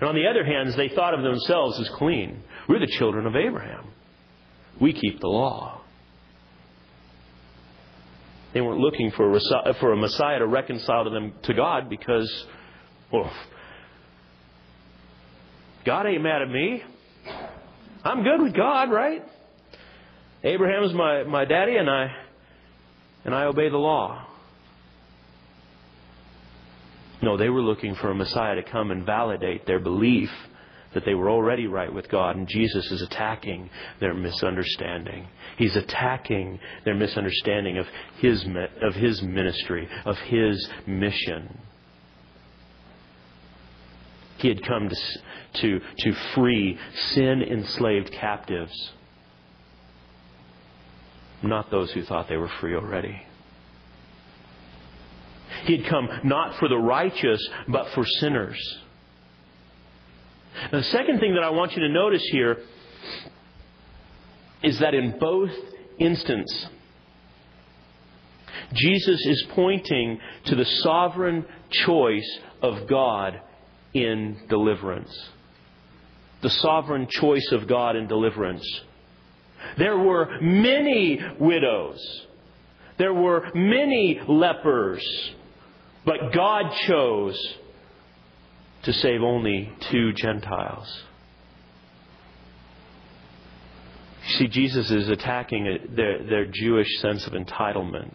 And 0.00 0.08
on 0.08 0.14
the 0.14 0.28
other 0.28 0.44
hand, 0.44 0.72
they 0.74 0.88
thought 0.88 1.14
of 1.14 1.22
themselves 1.22 1.80
as 1.80 1.88
clean. 1.90 2.44
We're 2.68 2.78
the 2.78 2.86
children 2.86 3.26
of 3.26 3.34
Abraham. 3.34 3.88
We 4.80 4.92
keep 4.92 5.20
the 5.20 5.28
law. 5.28 5.79
They 8.52 8.60
weren't 8.60 8.80
looking 8.80 9.12
for 9.12 9.32
a, 9.32 9.36
uh, 9.36 9.72
for 9.74 9.92
a 9.92 9.96
Messiah 9.96 10.40
to 10.40 10.46
reconcile 10.46 11.08
them 11.08 11.34
to 11.42 11.54
God 11.54 11.88
because, 11.88 12.46
well, 13.12 13.30
God 15.84 16.06
ain't 16.06 16.22
mad 16.22 16.42
at 16.42 16.50
me. 16.50 16.82
I'm 18.02 18.22
good 18.22 18.42
with 18.42 18.54
God, 18.54 18.90
right? 18.90 19.24
Abraham's 20.42 20.94
my, 20.94 21.22
my 21.24 21.44
daddy, 21.44 21.76
and 21.76 21.88
I, 21.88 22.12
and 23.24 23.34
I 23.34 23.44
obey 23.44 23.68
the 23.68 23.76
law. 23.76 24.26
No, 27.22 27.36
they 27.36 27.50
were 27.50 27.60
looking 27.60 27.94
for 27.96 28.10
a 28.10 28.14
Messiah 28.14 28.56
to 28.56 28.62
come 28.62 28.90
and 28.90 29.04
validate 29.04 29.66
their 29.66 29.78
belief 29.78 30.30
that 30.94 31.04
they 31.04 31.14
were 31.14 31.30
already 31.30 31.66
right 31.66 31.92
with 31.92 32.08
God, 32.08 32.36
and 32.36 32.48
Jesus 32.48 32.90
is 32.90 33.02
attacking 33.02 33.70
their 34.00 34.14
misunderstanding. 34.14 35.28
He's 35.56 35.76
attacking 35.76 36.58
their 36.84 36.94
misunderstanding 36.94 37.78
of 37.78 37.86
his, 38.18 38.44
of 38.82 38.94
his 38.94 39.22
ministry, 39.22 39.88
of 40.04 40.18
his 40.18 40.68
mission. 40.86 41.58
He 44.38 44.48
had 44.48 44.64
come 44.64 44.88
to, 44.88 44.96
to, 45.60 45.80
to 45.98 46.12
free 46.34 46.78
sin 46.94 47.42
enslaved 47.42 48.10
captives, 48.10 48.92
not 51.42 51.70
those 51.70 51.92
who 51.92 52.02
thought 52.02 52.28
they 52.28 52.36
were 52.36 52.50
free 52.60 52.74
already. 52.74 53.22
He 55.64 55.76
had 55.76 55.86
come 55.86 56.08
not 56.24 56.58
for 56.58 56.68
the 56.68 56.78
righteous, 56.78 57.46
but 57.68 57.90
for 57.90 58.04
sinners. 58.04 58.58
Now, 60.72 60.78
the 60.78 60.84
second 60.84 61.18
thing 61.18 61.34
that 61.34 61.42
I 61.42 61.50
want 61.50 61.74
you 61.74 61.82
to 61.82 61.88
notice 61.88 62.22
here 62.30 62.58
is 64.62 64.78
that 64.78 64.94
in 64.94 65.18
both 65.18 65.50
instances, 65.98 66.68
Jesus 68.74 69.26
is 69.26 69.46
pointing 69.50 70.20
to 70.44 70.54
the 70.54 70.64
sovereign 70.64 71.44
choice 71.70 72.38
of 72.62 72.86
God 72.86 73.40
in 73.94 74.38
deliverance. 74.48 75.12
The 76.42 76.50
sovereign 76.50 77.08
choice 77.08 77.50
of 77.50 77.66
God 77.66 77.96
in 77.96 78.06
deliverance. 78.06 78.64
There 79.76 79.98
were 79.98 80.40
many 80.40 81.20
widows. 81.38 82.26
There 82.96 83.12
were 83.12 83.50
many 83.54 84.20
lepers. 84.28 85.04
But 86.04 86.32
God 86.32 86.72
chose 86.86 87.56
to 88.82 88.92
save 88.92 89.22
only 89.22 89.72
two 89.90 90.12
Gentiles. 90.12 91.02
See, 94.26 94.48
Jesus 94.48 94.90
is 94.90 95.08
attacking 95.08 95.94
their, 95.94 96.22
their 96.22 96.46
Jewish 96.46 96.88
sense 97.00 97.26
of 97.26 97.32
entitlement, 97.32 98.14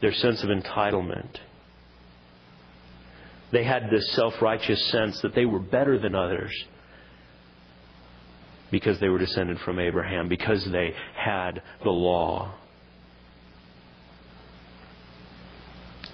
their 0.00 0.12
sense 0.12 0.42
of 0.42 0.50
entitlement. 0.50 1.36
They 3.52 3.64
had 3.64 3.88
this 3.90 4.10
self 4.12 4.42
righteous 4.42 4.84
sense 4.90 5.20
that 5.20 5.34
they 5.34 5.46
were 5.46 5.60
better 5.60 5.98
than 5.98 6.14
others 6.14 6.52
because 8.70 8.98
they 8.98 9.08
were 9.08 9.18
descended 9.18 9.60
from 9.60 9.78
Abraham, 9.78 10.28
because 10.28 10.64
they 10.64 10.92
had 11.14 11.62
the 11.84 11.90
law. 11.90 12.52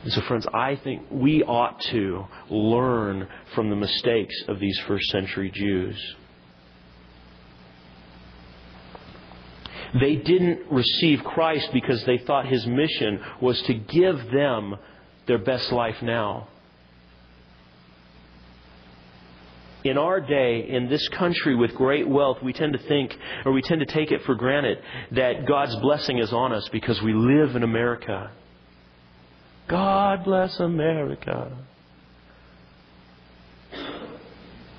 And 0.03 0.13
so, 0.13 0.23
friends, 0.23 0.47
I 0.53 0.77
think 0.77 1.03
we 1.11 1.43
ought 1.43 1.79
to 1.91 2.27
learn 2.49 3.29
from 3.55 3.69
the 3.69 3.77
mistakes 3.77 4.35
of 4.49 4.59
these 4.59 4.79
first 4.87 5.11
century 5.11 5.51
Jews. 5.51 6.17
They 9.99 10.17
didn't 10.17 10.71
receive 10.71 11.23
Christ 11.25 11.71
because 11.73 12.03
they 12.05 12.19
thought 12.19 12.47
his 12.47 12.67
mission 12.67 13.21
was 13.41 13.61
to 13.63 13.75
give 13.75 14.31
them 14.31 14.77
their 15.27 15.39
best 15.39 15.71
life 15.73 16.01
now. 16.01 16.49
In 19.83 19.97
our 19.97 20.21
day, 20.21 20.69
in 20.69 20.89
this 20.89 21.09
country 21.09 21.57
with 21.57 21.75
great 21.75 22.07
wealth, 22.07 22.39
we 22.43 22.53
tend 22.53 22.75
to 22.75 22.79
think, 22.79 23.17
or 23.45 23.53
we 23.53 23.63
tend 23.63 23.81
to 23.81 23.87
take 23.87 24.13
it 24.13 24.23
for 24.25 24.35
granted, 24.35 24.79
that 25.13 25.47
God's 25.47 25.75
blessing 25.77 26.19
is 26.19 26.33
on 26.33 26.53
us 26.53 26.69
because 26.71 27.01
we 27.03 27.15
live 27.15 27.57
in 27.57 27.63
America. 27.63 28.31
God 29.71 30.25
bless 30.25 30.59
America. 30.59 31.57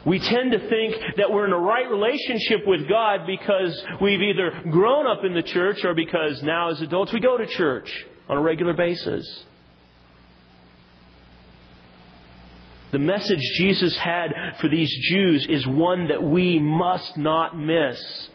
We 0.05 0.19
tend 0.19 0.51
to 0.51 0.59
think 0.67 0.95
that 1.15 1.31
we're 1.31 1.45
in 1.45 1.53
a 1.53 1.57
right 1.57 1.89
relationship 1.89 2.67
with 2.67 2.89
God 2.89 3.21
because 3.25 3.81
we've 4.01 4.21
either 4.21 4.63
grown 4.69 5.07
up 5.07 5.23
in 5.23 5.33
the 5.33 5.43
church 5.43 5.85
or 5.85 5.93
because 5.93 6.43
now 6.43 6.71
as 6.71 6.81
adults 6.81 7.13
we 7.13 7.21
go 7.21 7.37
to 7.37 7.45
church 7.45 7.89
on 8.27 8.35
a 8.35 8.41
regular 8.41 8.73
basis. 8.73 9.45
The 12.91 12.99
message 12.99 13.39
Jesus 13.55 13.95
had 13.95 14.33
for 14.59 14.67
these 14.67 14.93
Jews 15.09 15.47
is 15.47 15.65
one 15.65 16.09
that 16.09 16.21
we 16.21 16.59
must 16.59 17.15
not 17.15 17.57
miss. 17.57 18.29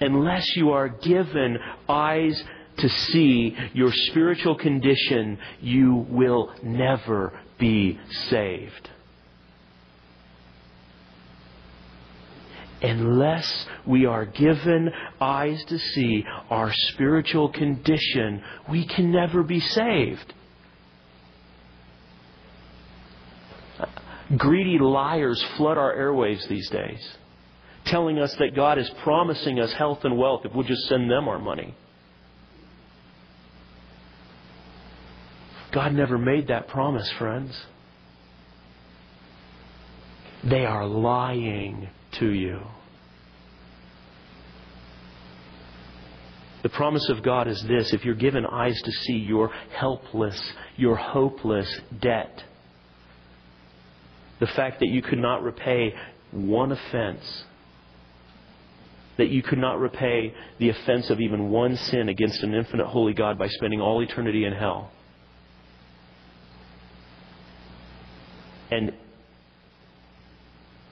Unless 0.00 0.56
you 0.56 0.70
are 0.70 0.88
given 0.88 1.58
eyes 1.86 2.42
to 2.78 2.88
see 2.88 3.56
your 3.72 3.92
spiritual 3.92 4.54
condition, 4.56 5.38
you 5.60 6.06
will 6.10 6.52
never 6.62 7.32
be 7.58 7.98
saved. 8.28 8.90
Unless 12.82 13.66
we 13.86 14.04
are 14.04 14.26
given 14.26 14.90
eyes 15.20 15.64
to 15.64 15.78
see 15.78 16.24
our 16.50 16.72
spiritual 16.72 17.48
condition, 17.48 18.42
we 18.68 18.86
can 18.86 19.10
never 19.10 19.42
be 19.42 19.60
saved. 19.60 20.34
Greedy 24.36 24.78
liars 24.78 25.42
flood 25.56 25.78
our 25.78 25.94
airwaves 25.94 26.46
these 26.48 26.68
days, 26.68 27.16
telling 27.86 28.18
us 28.18 28.34
that 28.36 28.54
God 28.54 28.76
is 28.76 28.90
promising 29.02 29.58
us 29.60 29.72
health 29.72 30.04
and 30.04 30.18
wealth 30.18 30.42
if 30.44 30.52
we'll 30.52 30.66
just 30.66 30.86
send 30.88 31.10
them 31.10 31.28
our 31.28 31.38
money. 31.38 31.74
God 35.76 35.92
never 35.92 36.16
made 36.16 36.48
that 36.48 36.68
promise, 36.68 37.06
friends. 37.18 37.54
They 40.42 40.64
are 40.64 40.86
lying 40.86 41.90
to 42.12 42.30
you. 42.30 42.62
The 46.62 46.70
promise 46.70 47.06
of 47.10 47.22
God 47.22 47.46
is 47.46 47.62
this 47.64 47.92
if 47.92 48.06
you're 48.06 48.14
given 48.14 48.46
eyes 48.46 48.80
to 48.80 48.90
see 48.90 49.18
your 49.18 49.50
helpless, 49.74 50.40
your 50.78 50.96
hopeless 50.96 51.68
debt, 52.00 52.42
the 54.40 54.46
fact 54.46 54.80
that 54.80 54.88
you 54.88 55.02
could 55.02 55.18
not 55.18 55.42
repay 55.42 55.92
one 56.30 56.72
offense, 56.72 57.44
that 59.18 59.28
you 59.28 59.42
could 59.42 59.58
not 59.58 59.78
repay 59.78 60.32
the 60.56 60.70
offense 60.70 61.10
of 61.10 61.20
even 61.20 61.50
one 61.50 61.76
sin 61.76 62.08
against 62.08 62.42
an 62.42 62.54
infinite 62.54 62.86
holy 62.86 63.12
God 63.12 63.36
by 63.38 63.48
spending 63.48 63.82
all 63.82 64.00
eternity 64.00 64.46
in 64.46 64.54
hell. 64.54 64.90
And, 68.70 68.92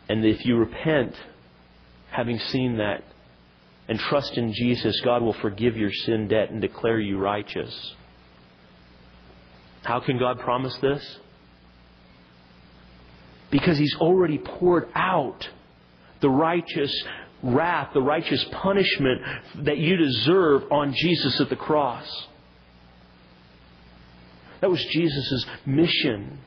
and 0.08 0.24
if 0.24 0.44
you 0.44 0.56
repent, 0.56 1.14
having 2.10 2.38
seen 2.38 2.78
that, 2.78 3.04
and 3.88 3.98
trust 3.98 4.36
in 4.38 4.52
Jesus, 4.52 4.98
God 5.04 5.22
will 5.22 5.34
forgive 5.34 5.76
your 5.76 5.92
sin 5.92 6.28
debt 6.28 6.50
and 6.50 6.60
declare 6.60 6.98
you 6.98 7.18
righteous. 7.18 7.94
How 9.82 10.00
can 10.00 10.18
God 10.18 10.38
promise 10.40 10.76
this? 10.78 11.18
Because 13.50 13.76
He's 13.76 13.94
already 13.96 14.38
poured 14.38 14.88
out 14.94 15.48
the 16.20 16.30
righteous 16.30 17.04
wrath, 17.42 17.90
the 17.92 18.00
righteous 18.00 18.42
punishment 18.50 19.20
that 19.56 19.76
you 19.76 19.96
deserve 19.96 20.64
on 20.72 20.94
Jesus 20.94 21.38
at 21.40 21.50
the 21.50 21.56
cross. 21.56 22.06
That 24.62 24.70
was 24.70 24.82
Jesus' 24.86 25.44
mission. 25.66 26.38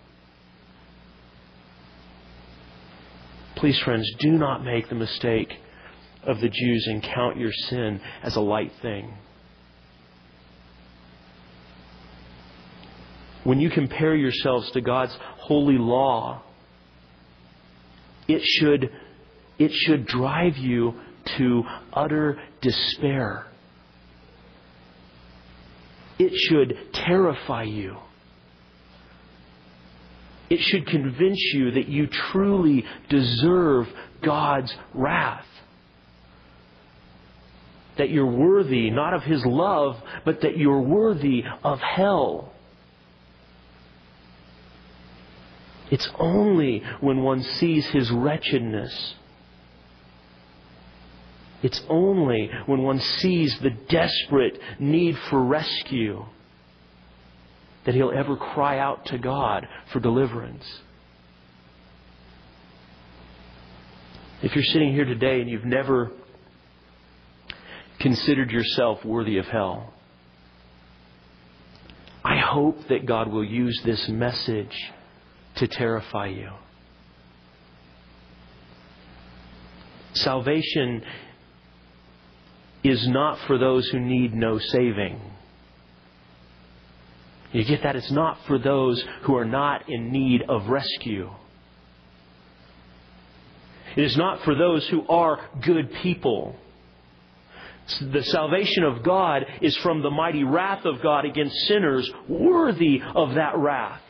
Please, 3.58 3.80
friends, 3.80 4.08
do 4.20 4.34
not 4.34 4.64
make 4.64 4.88
the 4.88 4.94
mistake 4.94 5.52
of 6.24 6.40
the 6.42 6.48
Jews 6.48 6.86
and 6.88 7.02
count 7.02 7.38
your 7.38 7.52
sin 7.52 8.00
as 8.22 8.36
a 8.36 8.40
light 8.40 8.72
thing. 8.84 9.12
When 13.44 13.60
you 13.60 13.72
compare 13.72 14.16
yourselves 14.16 14.70
to 14.72 14.82
God's 14.82 15.18
holy 15.38 15.80
law, 15.80 16.44
it 18.28 18.44
should, 18.44 18.92
it 19.58 19.72
should 19.74 20.06
drive 20.06 20.58
you 20.58 20.94
to 21.38 21.64
utter 21.94 22.40
despair. 22.62 23.48
It 26.20 26.34
should 26.36 26.78
terrify 26.94 27.64
you 27.64 27.98
it 30.50 30.60
should 30.62 30.88
convince 30.88 31.40
you 31.54 31.72
that 31.72 31.88
you 31.88 32.08
truly 32.08 32.86
deserve 33.10 33.88
God's 34.24 34.74
wrath. 34.94 35.46
That 37.98 38.10
you're 38.10 38.26
worthy 38.26 38.90
not 38.90 39.14
of 39.14 39.24
His 39.24 39.46
love, 39.46 39.98
but 40.24 40.42
that 40.42 40.58
you're 40.58 40.82
worthy 40.82 41.44
of 41.64 41.80
hell. 41.80 42.54
It's 45.90 46.10
only 46.20 46.84
when 47.00 47.24
one 47.24 47.42
sees 47.42 47.86
his 47.88 48.12
wretchedness. 48.12 49.16
It's 51.64 51.82
only 51.90 52.52
when 52.66 52.84
one 52.84 53.00
sees 53.00 53.58
the 53.60 53.72
desperate 53.90 54.60
need 54.80 55.18
for 55.30 55.42
rescue 55.42 56.26
that 57.88 57.96
he'll 57.96 58.12
ever 58.12 58.36
cry 58.36 58.78
out 58.80 59.06
to 59.06 59.18
God 59.18 59.66
for 59.94 60.02
deliverance. 60.02 60.66
If 64.44 64.54
you're 64.54 64.64
sitting 64.66 64.92
here 64.92 65.06
today 65.06 65.40
and 65.40 65.50
you've 65.50 65.64
never 65.64 66.12
considered 68.00 68.52
yourself 68.52 69.06
worthy 69.06 69.38
of 69.38 69.46
hell, 69.46 69.94
I 72.26 72.38
hope 72.40 72.90
that 72.90 73.06
God 73.06 73.32
will 73.32 73.46
use 73.46 73.82
this 73.86 74.10
message 74.10 74.92
to 75.56 75.68
terrify 75.70 76.28
you. 76.28 76.50
Salvation 80.12 81.06
is 82.84 83.08
not 83.08 83.40
for 83.48 83.58
those 83.58 83.88
who 83.88 84.00
need 84.02 84.34
no 84.34 84.60
saving. 84.60 85.22
You 87.52 87.64
get 87.64 87.84
that? 87.84 87.96
It's 87.96 88.12
not 88.12 88.40
for 88.46 88.60
those 88.60 89.04
who 89.24 89.36
are 89.36 89.46
not 89.46 89.90
in 89.90 90.12
need 90.12 90.44
of 90.44 90.68
rescue. 90.68 91.32
It 93.96 94.04
is 94.04 94.18
not 94.18 94.44
for 94.44 94.54
those 94.54 94.88
who 94.90 95.08
are 95.08 95.40
good 95.62 95.92
people. 95.92 96.56
The 98.02 98.24
salvation 98.24 98.84
of 98.84 99.02
God 99.02 99.46
is 99.62 99.76
from 99.78 100.02
the 100.02 100.12
mighty 100.12 100.44
wrath 100.44 100.86
of 100.86 101.02
God 101.02 101.26
against 101.26 101.56
sinners 101.68 102.10
worthy 102.28 103.02
of 103.16 103.36
that 103.36 103.58
wrath. 103.58 104.02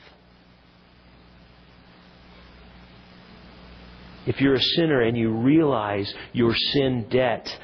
If 4.26 4.42
you're 4.42 4.56
a 4.56 4.62
sinner 4.62 5.02
and 5.02 5.16
you 5.16 5.30
realize 5.30 6.14
your 6.34 6.54
sin 6.54 7.08
debt, 7.10 7.58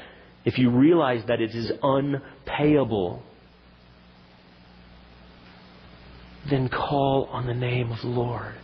if 0.46 0.56
you 0.56 0.70
realize 0.70 1.22
that 1.26 1.40
it 1.40 1.54
is 1.54 1.70
unpayable, 1.82 3.22
then 6.50 6.68
call 6.68 7.28
on 7.32 7.46
the 7.46 7.54
name 7.54 7.90
of 7.90 8.00
the 8.00 8.08
Lord. 8.08 8.54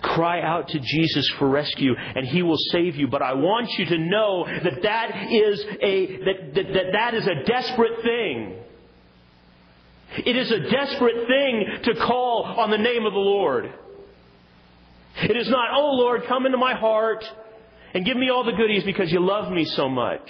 Cry 0.00 0.40
out 0.40 0.68
to 0.68 0.78
Jesus 0.78 1.28
for 1.38 1.48
rescue 1.48 1.94
and 1.96 2.26
he 2.26 2.42
will 2.42 2.58
save 2.70 2.96
you. 2.96 3.08
But 3.08 3.22
I 3.22 3.34
want 3.34 3.70
you 3.78 3.84
to 3.86 3.98
know 3.98 4.46
that 4.46 4.82
that 4.82 5.32
is 5.32 5.64
a, 5.82 6.16
that, 6.18 6.54
that, 6.54 6.72
that, 6.72 6.92
that 6.92 7.14
is 7.14 7.26
a 7.26 7.44
desperate 7.44 8.02
thing. 8.02 8.56
It 10.24 10.36
is 10.36 10.50
a 10.50 10.60
desperate 10.70 11.26
thing 11.26 11.66
to 11.84 11.94
call 11.96 12.44
on 12.44 12.70
the 12.70 12.78
name 12.78 13.04
of 13.04 13.12
the 13.12 13.18
Lord. 13.18 13.72
It 15.22 15.36
is 15.36 15.48
not, 15.50 15.70
oh 15.74 15.94
Lord, 15.94 16.22
come 16.28 16.46
into 16.46 16.58
my 16.58 16.74
heart 16.74 17.24
and 17.92 18.04
give 18.04 18.16
me 18.16 18.30
all 18.30 18.44
the 18.44 18.52
goodies 18.52 18.84
because 18.84 19.10
you 19.10 19.20
love 19.20 19.52
me 19.52 19.64
so 19.64 19.88
much. 19.88 20.28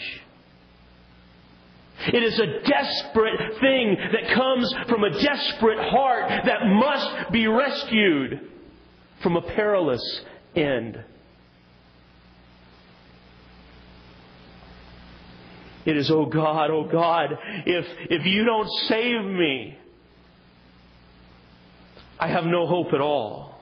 It 2.07 2.22
is 2.22 2.38
a 2.38 2.61
desperate 2.61 3.61
thing 3.61 3.96
that 4.12 4.34
comes 4.34 4.72
from 4.88 5.05
a 5.05 5.11
desperate 5.11 5.90
heart 5.90 6.28
that 6.44 6.66
must 6.66 7.32
be 7.32 7.46
rescued 7.46 8.40
from 9.22 9.36
a 9.36 9.42
perilous 9.42 10.20
end. 10.55 11.03
It 15.84 15.96
is, 15.96 16.11
oh 16.11 16.26
God, 16.26 16.70
oh 16.70 16.84
God, 16.84 17.38
if, 17.66 17.86
if 18.11 18.26
you 18.26 18.44
don't 18.44 18.68
save 18.88 19.24
me, 19.24 19.78
I 22.20 22.28
have 22.28 22.44
no 22.44 22.66
hope 22.66 22.92
at 22.92 23.01
all. 23.01 23.58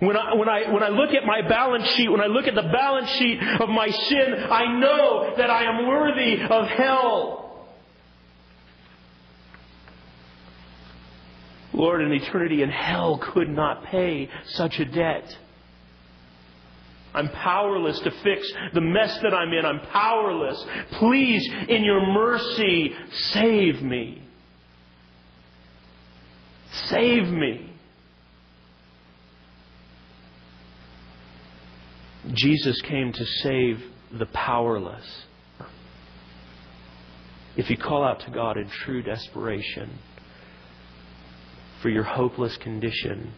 When 0.00 0.16
I, 0.16 0.34
when, 0.34 0.48
I, 0.48 0.72
when 0.72 0.82
I 0.82 0.88
look 0.88 1.10
at 1.10 1.24
my 1.24 1.42
balance 1.46 1.88
sheet, 1.90 2.10
when 2.10 2.20
I 2.20 2.26
look 2.26 2.46
at 2.46 2.54
the 2.54 2.62
balance 2.62 3.08
sheet 3.10 3.38
of 3.60 3.68
my 3.68 3.88
sin, 3.88 4.34
I 4.50 4.78
know 4.78 5.34
that 5.36 5.50
I 5.50 5.64
am 5.64 5.86
worthy 5.86 6.42
of 6.42 6.66
hell. 6.68 7.66
Lord, 11.72 12.02
an 12.02 12.12
eternity 12.12 12.62
in 12.62 12.70
hell 12.70 13.18
could 13.18 13.48
not 13.48 13.84
pay 13.84 14.28
such 14.48 14.78
a 14.80 14.84
debt. 14.84 15.36
I'm 17.14 17.28
powerless 17.28 17.98
to 18.00 18.10
fix 18.10 18.52
the 18.72 18.80
mess 18.80 19.18
that 19.22 19.34
I'm 19.34 19.52
in. 19.52 19.64
I'm 19.64 19.80
powerless. 19.80 20.64
Please, 20.92 21.48
in 21.68 21.82
your 21.84 22.06
mercy, 22.06 22.94
save 23.32 23.82
me. 23.82 24.22
Save 26.86 27.28
me. 27.28 27.69
Jesus 32.34 32.80
came 32.82 33.12
to 33.12 33.24
save 33.24 33.82
the 34.18 34.26
powerless. 34.26 35.24
If 37.56 37.70
you 37.70 37.76
call 37.76 38.04
out 38.04 38.20
to 38.20 38.30
God 38.30 38.56
in 38.56 38.68
true 38.68 39.02
desperation 39.02 39.98
for 41.82 41.88
your 41.88 42.04
hopeless 42.04 42.56
condition, 42.58 43.32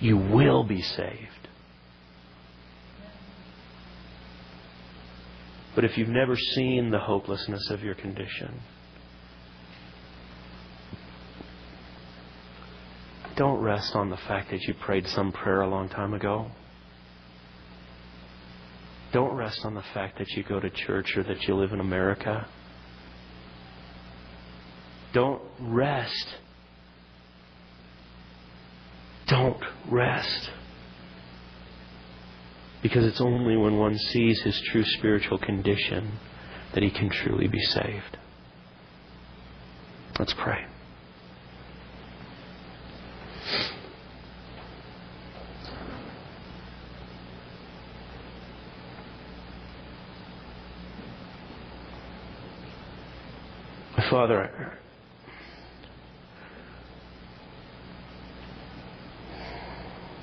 you 0.00 0.16
will 0.16 0.64
be 0.64 0.82
saved. 0.82 1.48
But 5.74 5.84
if 5.84 5.98
you've 5.98 6.08
never 6.08 6.36
seen 6.36 6.90
the 6.90 7.00
hopelessness 7.00 7.70
of 7.70 7.82
your 7.82 7.94
condition, 7.94 8.60
Don't 13.36 13.60
rest 13.60 13.94
on 13.96 14.10
the 14.10 14.16
fact 14.16 14.50
that 14.50 14.62
you 14.62 14.74
prayed 14.74 15.08
some 15.08 15.32
prayer 15.32 15.62
a 15.62 15.68
long 15.68 15.88
time 15.88 16.14
ago. 16.14 16.50
Don't 19.12 19.34
rest 19.34 19.64
on 19.64 19.74
the 19.74 19.82
fact 19.92 20.18
that 20.18 20.28
you 20.30 20.42
go 20.42 20.60
to 20.60 20.70
church 20.70 21.16
or 21.16 21.22
that 21.24 21.42
you 21.42 21.54
live 21.54 21.72
in 21.72 21.80
America. 21.80 22.48
Don't 25.12 25.40
rest. 25.60 26.26
Don't 29.28 29.62
rest. 29.88 30.50
Because 32.82 33.04
it's 33.04 33.20
only 33.20 33.56
when 33.56 33.78
one 33.78 33.96
sees 33.96 34.42
his 34.42 34.60
true 34.72 34.84
spiritual 34.84 35.38
condition 35.38 36.18
that 36.74 36.82
he 36.82 36.90
can 36.90 37.08
truly 37.08 37.48
be 37.48 37.60
saved. 37.60 38.18
Let's 40.18 40.34
pray. 40.34 40.66
Father, 54.14 54.78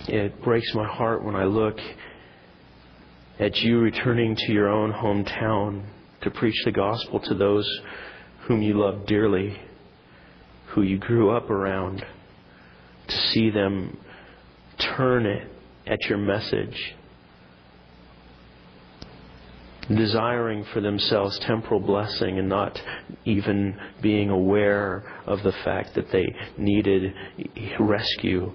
it 0.07 0.41
breaks 0.41 0.73
my 0.73 0.87
heart 0.87 1.25
when 1.25 1.35
I 1.35 1.43
look 1.43 1.77
at 3.37 3.57
you 3.57 3.79
returning 3.79 4.37
to 4.37 4.53
your 4.53 4.69
own 4.69 4.93
hometown 4.93 5.83
to 6.21 6.31
preach 6.31 6.55
the 6.63 6.71
gospel 6.71 7.19
to 7.19 7.33
those 7.33 7.67
whom 8.47 8.61
you 8.61 8.75
love 8.75 9.05
dearly, 9.07 9.59
who 10.67 10.83
you 10.83 10.97
grew 10.97 11.29
up 11.29 11.49
around, 11.49 12.05
to 13.09 13.17
see 13.33 13.49
them 13.49 13.97
turn 14.95 15.25
it 15.25 15.51
at 15.85 15.99
your 16.05 16.17
message 16.17 16.95
desiring 19.95 20.63
for 20.73 20.81
themselves 20.81 21.37
temporal 21.39 21.79
blessing 21.79 22.37
and 22.39 22.47
not 22.47 22.79
even 23.25 23.79
being 24.01 24.29
aware 24.29 25.03
of 25.25 25.41
the 25.43 25.51
fact 25.63 25.95
that 25.95 26.11
they 26.11 26.25
needed 26.57 27.13
rescue, 27.79 28.51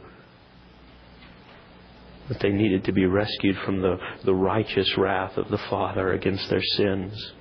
that 2.28 2.41
they 2.41 2.51
needed 2.51 2.84
to 2.84 2.93
be 2.93 3.07
rescued 3.07 3.57
from 3.64 3.80
the, 3.80 3.99
the 4.24 4.34
righteous 4.34 4.97
wrath 4.97 5.37
of 5.37 5.49
the 5.49 5.59
Father 5.70 6.12
against 6.12 6.49
their 6.49 6.62
sins. 6.62 7.32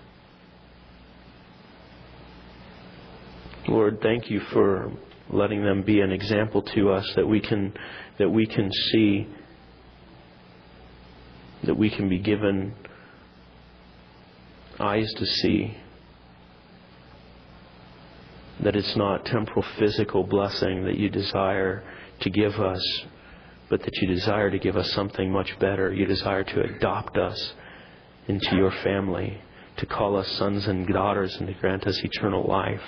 Lord, 3.68 4.00
thank 4.02 4.30
you 4.30 4.42
for 4.52 4.92
letting 5.30 5.64
them 5.64 5.82
be 5.82 6.02
an 6.02 6.12
example 6.12 6.62
to 6.62 6.92
us 6.92 7.12
that 7.16 7.28
we 7.28 7.40
can 7.40 7.74
that 8.20 8.30
we 8.30 8.46
can 8.46 8.72
see 8.72 9.28
that 11.64 11.76
we 11.76 11.90
can 11.90 12.08
be 12.08 12.20
given 12.20 12.76
eyes 14.80 15.12
to 15.14 15.26
see 15.26 15.78
that 18.62 18.76
it's 18.76 18.96
not 18.96 19.26
temporal 19.26 19.66
physical 19.78 20.24
blessing 20.24 20.86
that 20.86 20.98
you 20.98 21.10
desire 21.10 21.84
to 22.22 22.30
give 22.30 22.60
us, 22.60 23.06
but 23.70 23.82
that 23.84 23.96
you 23.98 24.08
desire 24.08 24.50
to 24.50 24.60
give 24.60 24.78
us 24.78 24.92
something 24.92 25.32
much 25.32 25.58
better. 25.60 25.94
You 25.94 26.06
desire 26.06 26.44
to 26.44 26.62
adopt 26.62 27.18
us 27.18 27.54
into 28.28 28.56
your 28.56 28.72
family, 28.72 29.42
to 29.78 29.86
call 29.86 30.16
us 30.16 30.30
sons 30.38 30.68
and 30.68 30.88
daughters, 30.88 31.36
and 31.36 31.48
to 31.48 31.54
grant 31.54 31.86
us 31.86 32.02
eternal 32.04 32.44
life. 32.48 32.82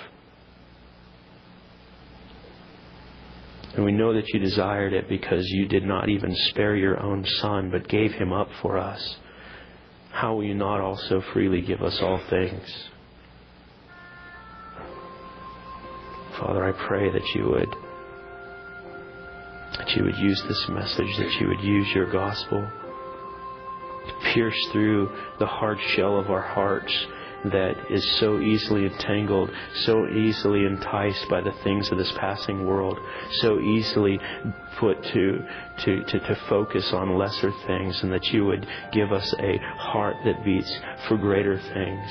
And 3.74 3.84
we 3.84 3.92
know 3.92 4.14
that 4.14 4.26
you 4.28 4.40
desired 4.40 4.94
it 4.94 5.08
because 5.08 5.46
you 5.50 5.68
did 5.68 5.84
not 5.84 6.08
even 6.08 6.34
spare 6.34 6.74
your 6.74 7.00
own 7.00 7.24
son, 7.24 7.70
but 7.70 7.86
gave 7.86 8.12
him 8.12 8.32
up 8.32 8.48
for 8.62 8.78
us 8.78 9.18
how 10.18 10.34
will 10.34 10.42
you 10.42 10.54
not 10.54 10.80
also 10.80 11.22
freely 11.32 11.60
give 11.60 11.80
us 11.80 11.96
all 12.02 12.20
things? 12.28 12.88
Father, 16.40 16.64
I 16.64 16.72
pray 16.72 17.08
that 17.08 17.24
you 17.36 17.44
would 17.44 17.72
That 19.78 19.94
you 19.94 20.02
would 20.02 20.18
use 20.18 20.42
this 20.48 20.68
message, 20.70 21.16
that 21.18 21.32
you 21.40 21.46
would 21.46 21.60
use 21.60 21.86
your 21.94 22.10
gospel 22.10 22.68
to 24.08 24.32
pierce 24.34 24.58
through 24.72 25.08
the 25.38 25.46
hard 25.46 25.78
shell 25.94 26.18
of 26.18 26.32
our 26.32 26.42
hearts 26.42 26.92
that 27.44 27.76
is 27.90 28.04
so 28.18 28.40
easily 28.40 28.86
entangled, 28.86 29.50
so 29.74 30.08
easily 30.08 30.64
enticed 30.64 31.28
by 31.28 31.40
the 31.40 31.52
things 31.64 31.90
of 31.90 31.98
this 31.98 32.12
passing 32.12 32.66
world, 32.66 32.98
so 33.40 33.60
easily 33.60 34.18
put 34.78 35.02
to, 35.02 35.44
to, 35.78 36.04
to, 36.04 36.18
to 36.18 36.34
focus 36.48 36.92
on 36.92 37.16
lesser 37.16 37.52
things, 37.66 38.02
and 38.02 38.12
that 38.12 38.26
you 38.32 38.44
would 38.44 38.66
give 38.92 39.12
us 39.12 39.34
a 39.38 39.58
heart 39.76 40.16
that 40.24 40.44
beats 40.44 40.72
for 41.06 41.16
greater 41.16 41.58
things. 41.58 42.10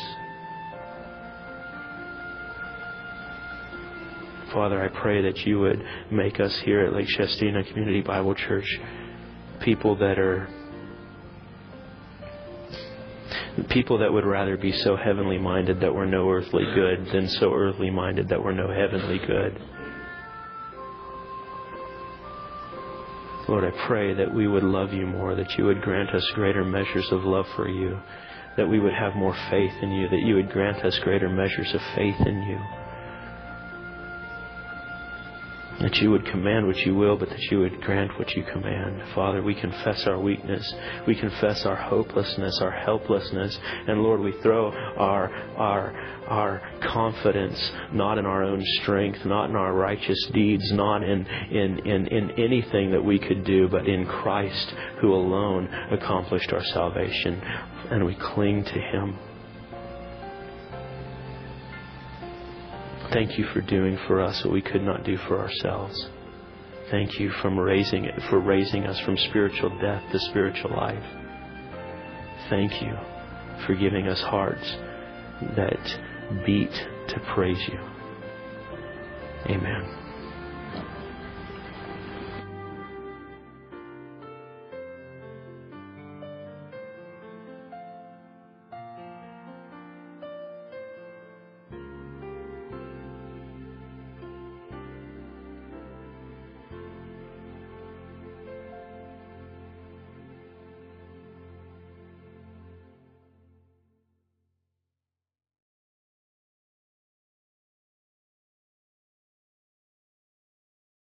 Father, 4.54 4.82
I 4.82 4.88
pray 4.88 5.22
that 5.24 5.46
you 5.46 5.60
would 5.60 5.84
make 6.10 6.40
us 6.40 6.58
here 6.60 6.86
at 6.86 6.94
Lake 6.94 7.08
Shastina 7.08 7.68
Community 7.68 8.02
Bible 8.02 8.34
Church 8.34 8.80
people 9.60 9.96
that 9.98 10.18
are 10.18 10.48
people 13.70 13.98
that 14.00 14.12
would 14.12 14.26
rather 14.26 14.58
be 14.58 14.72
so 14.72 14.96
heavenly 14.96 15.38
minded 15.38 15.82
that 15.82 15.94
we're 15.94 16.06
no 16.06 16.30
earthly 16.30 16.64
good 16.76 17.08
than 17.12 17.28
so 17.28 17.54
earthly 17.54 17.90
minded 17.90 18.30
that 18.30 18.44
we're 18.44 18.54
no 18.54 18.72
heavenly 18.72 19.20
good. 19.20 19.60
Lord, 23.48 23.64
I 23.64 23.88
pray 23.88 24.14
that 24.14 24.34
we 24.34 24.48
would 24.48 24.64
love 24.64 24.94
you 24.94 25.08
more, 25.08 25.34
that 25.36 25.58
you 25.58 25.66
would 25.66 25.82
grant 25.82 26.10
us 26.10 26.30
greater 26.36 26.66
measures 26.66 27.10
of 27.12 27.24
love 27.24 27.48
for 27.56 27.70
you, 27.70 27.98
that 28.58 28.68
we 28.68 28.80
would 28.80 28.94
have 28.94 29.16
more 29.16 29.36
faith 29.50 29.74
in 29.82 29.92
you, 29.92 30.10
that 30.10 30.22
you 30.22 30.36
would 30.36 30.52
grant 30.52 30.84
us 30.84 31.00
greater 31.00 31.30
measures 31.30 31.74
of 31.74 31.82
faith 31.96 32.20
in 32.22 32.44
you 32.44 32.60
that 35.80 35.98
you 35.98 36.10
would 36.12 36.26
command 36.26 36.66
what 36.66 36.78
you 36.80 36.96
will, 36.96 37.18
but 37.18 37.30
that 37.30 37.42
you 37.52 37.60
would 37.60 37.82
grant 37.82 38.18
what 38.18 38.36
you 38.36 38.44
command. 38.44 39.02
Father, 39.14 39.42
we 39.42 39.54
confess 39.54 40.08
our 40.08 40.20
weakness. 40.20 40.74
We 41.06 41.16
confess 41.16 41.66
our 41.66 41.76
hopelessness, 41.76 42.60
our 42.62 42.72
helplessness. 42.72 43.58
And 43.88 44.02
Lord, 44.02 44.22
we 44.22 44.34
throw 44.42 44.72
our, 44.72 45.32
our, 45.56 45.92
our 46.28 46.62
confidence 46.82 47.72
not 47.94 48.18
in 48.18 48.26
our 48.26 48.44
own 48.44 48.64
strength, 48.82 49.24
not 49.26 49.50
in 49.50 49.56
our 49.56 49.74
righteous 49.74 50.24
deeds, 50.34 50.72
not 50.72 51.04
in, 51.04 51.26
in, 51.26 51.80
in, 51.86 52.08
in 52.08 52.32
anything 52.32 52.92
that 52.92 53.04
we 53.04 53.20
could 53.20 53.44
do, 53.44 53.68
but 53.68 53.88
in 53.88 54.06
Christ 54.06 54.74
who 55.00 55.14
alone 55.14 55.68
accomplished 55.92 56.52
our 56.54 56.64
salvation. 56.64 57.42
And 57.92 58.06
we 58.06 58.16
cling 58.16 58.64
to 58.66 58.80
Him. 58.80 59.18
Thank 63.18 63.40
you 63.40 63.46
for 63.46 63.62
doing 63.62 63.98
for 64.06 64.22
us 64.22 64.46
what 64.46 64.54
we 64.54 64.62
could 64.62 64.84
not 64.84 65.04
do 65.04 65.18
for 65.28 65.40
ourselves. 65.40 66.08
Thank 66.92 67.20
you 67.20 67.32
from 67.42 67.58
raising 67.58 68.06
it, 68.06 68.14
for 68.30 68.40
raising 68.40 68.86
us 68.86 69.00
from 69.00 69.18
spiritual 69.18 69.72
death 69.82 70.04
to 70.12 70.20
spiritual 70.30 70.70
life. 70.70 71.04
Thank 72.52 72.80
you 72.80 72.96
for 73.66 73.74
giving 73.74 74.08
us 74.08 74.22
hearts 74.22 74.72
that 75.56 76.46
beat 76.46 76.70
to 77.08 77.20
praise 77.34 77.58
you. 77.72 77.80
Amen. 79.48 79.97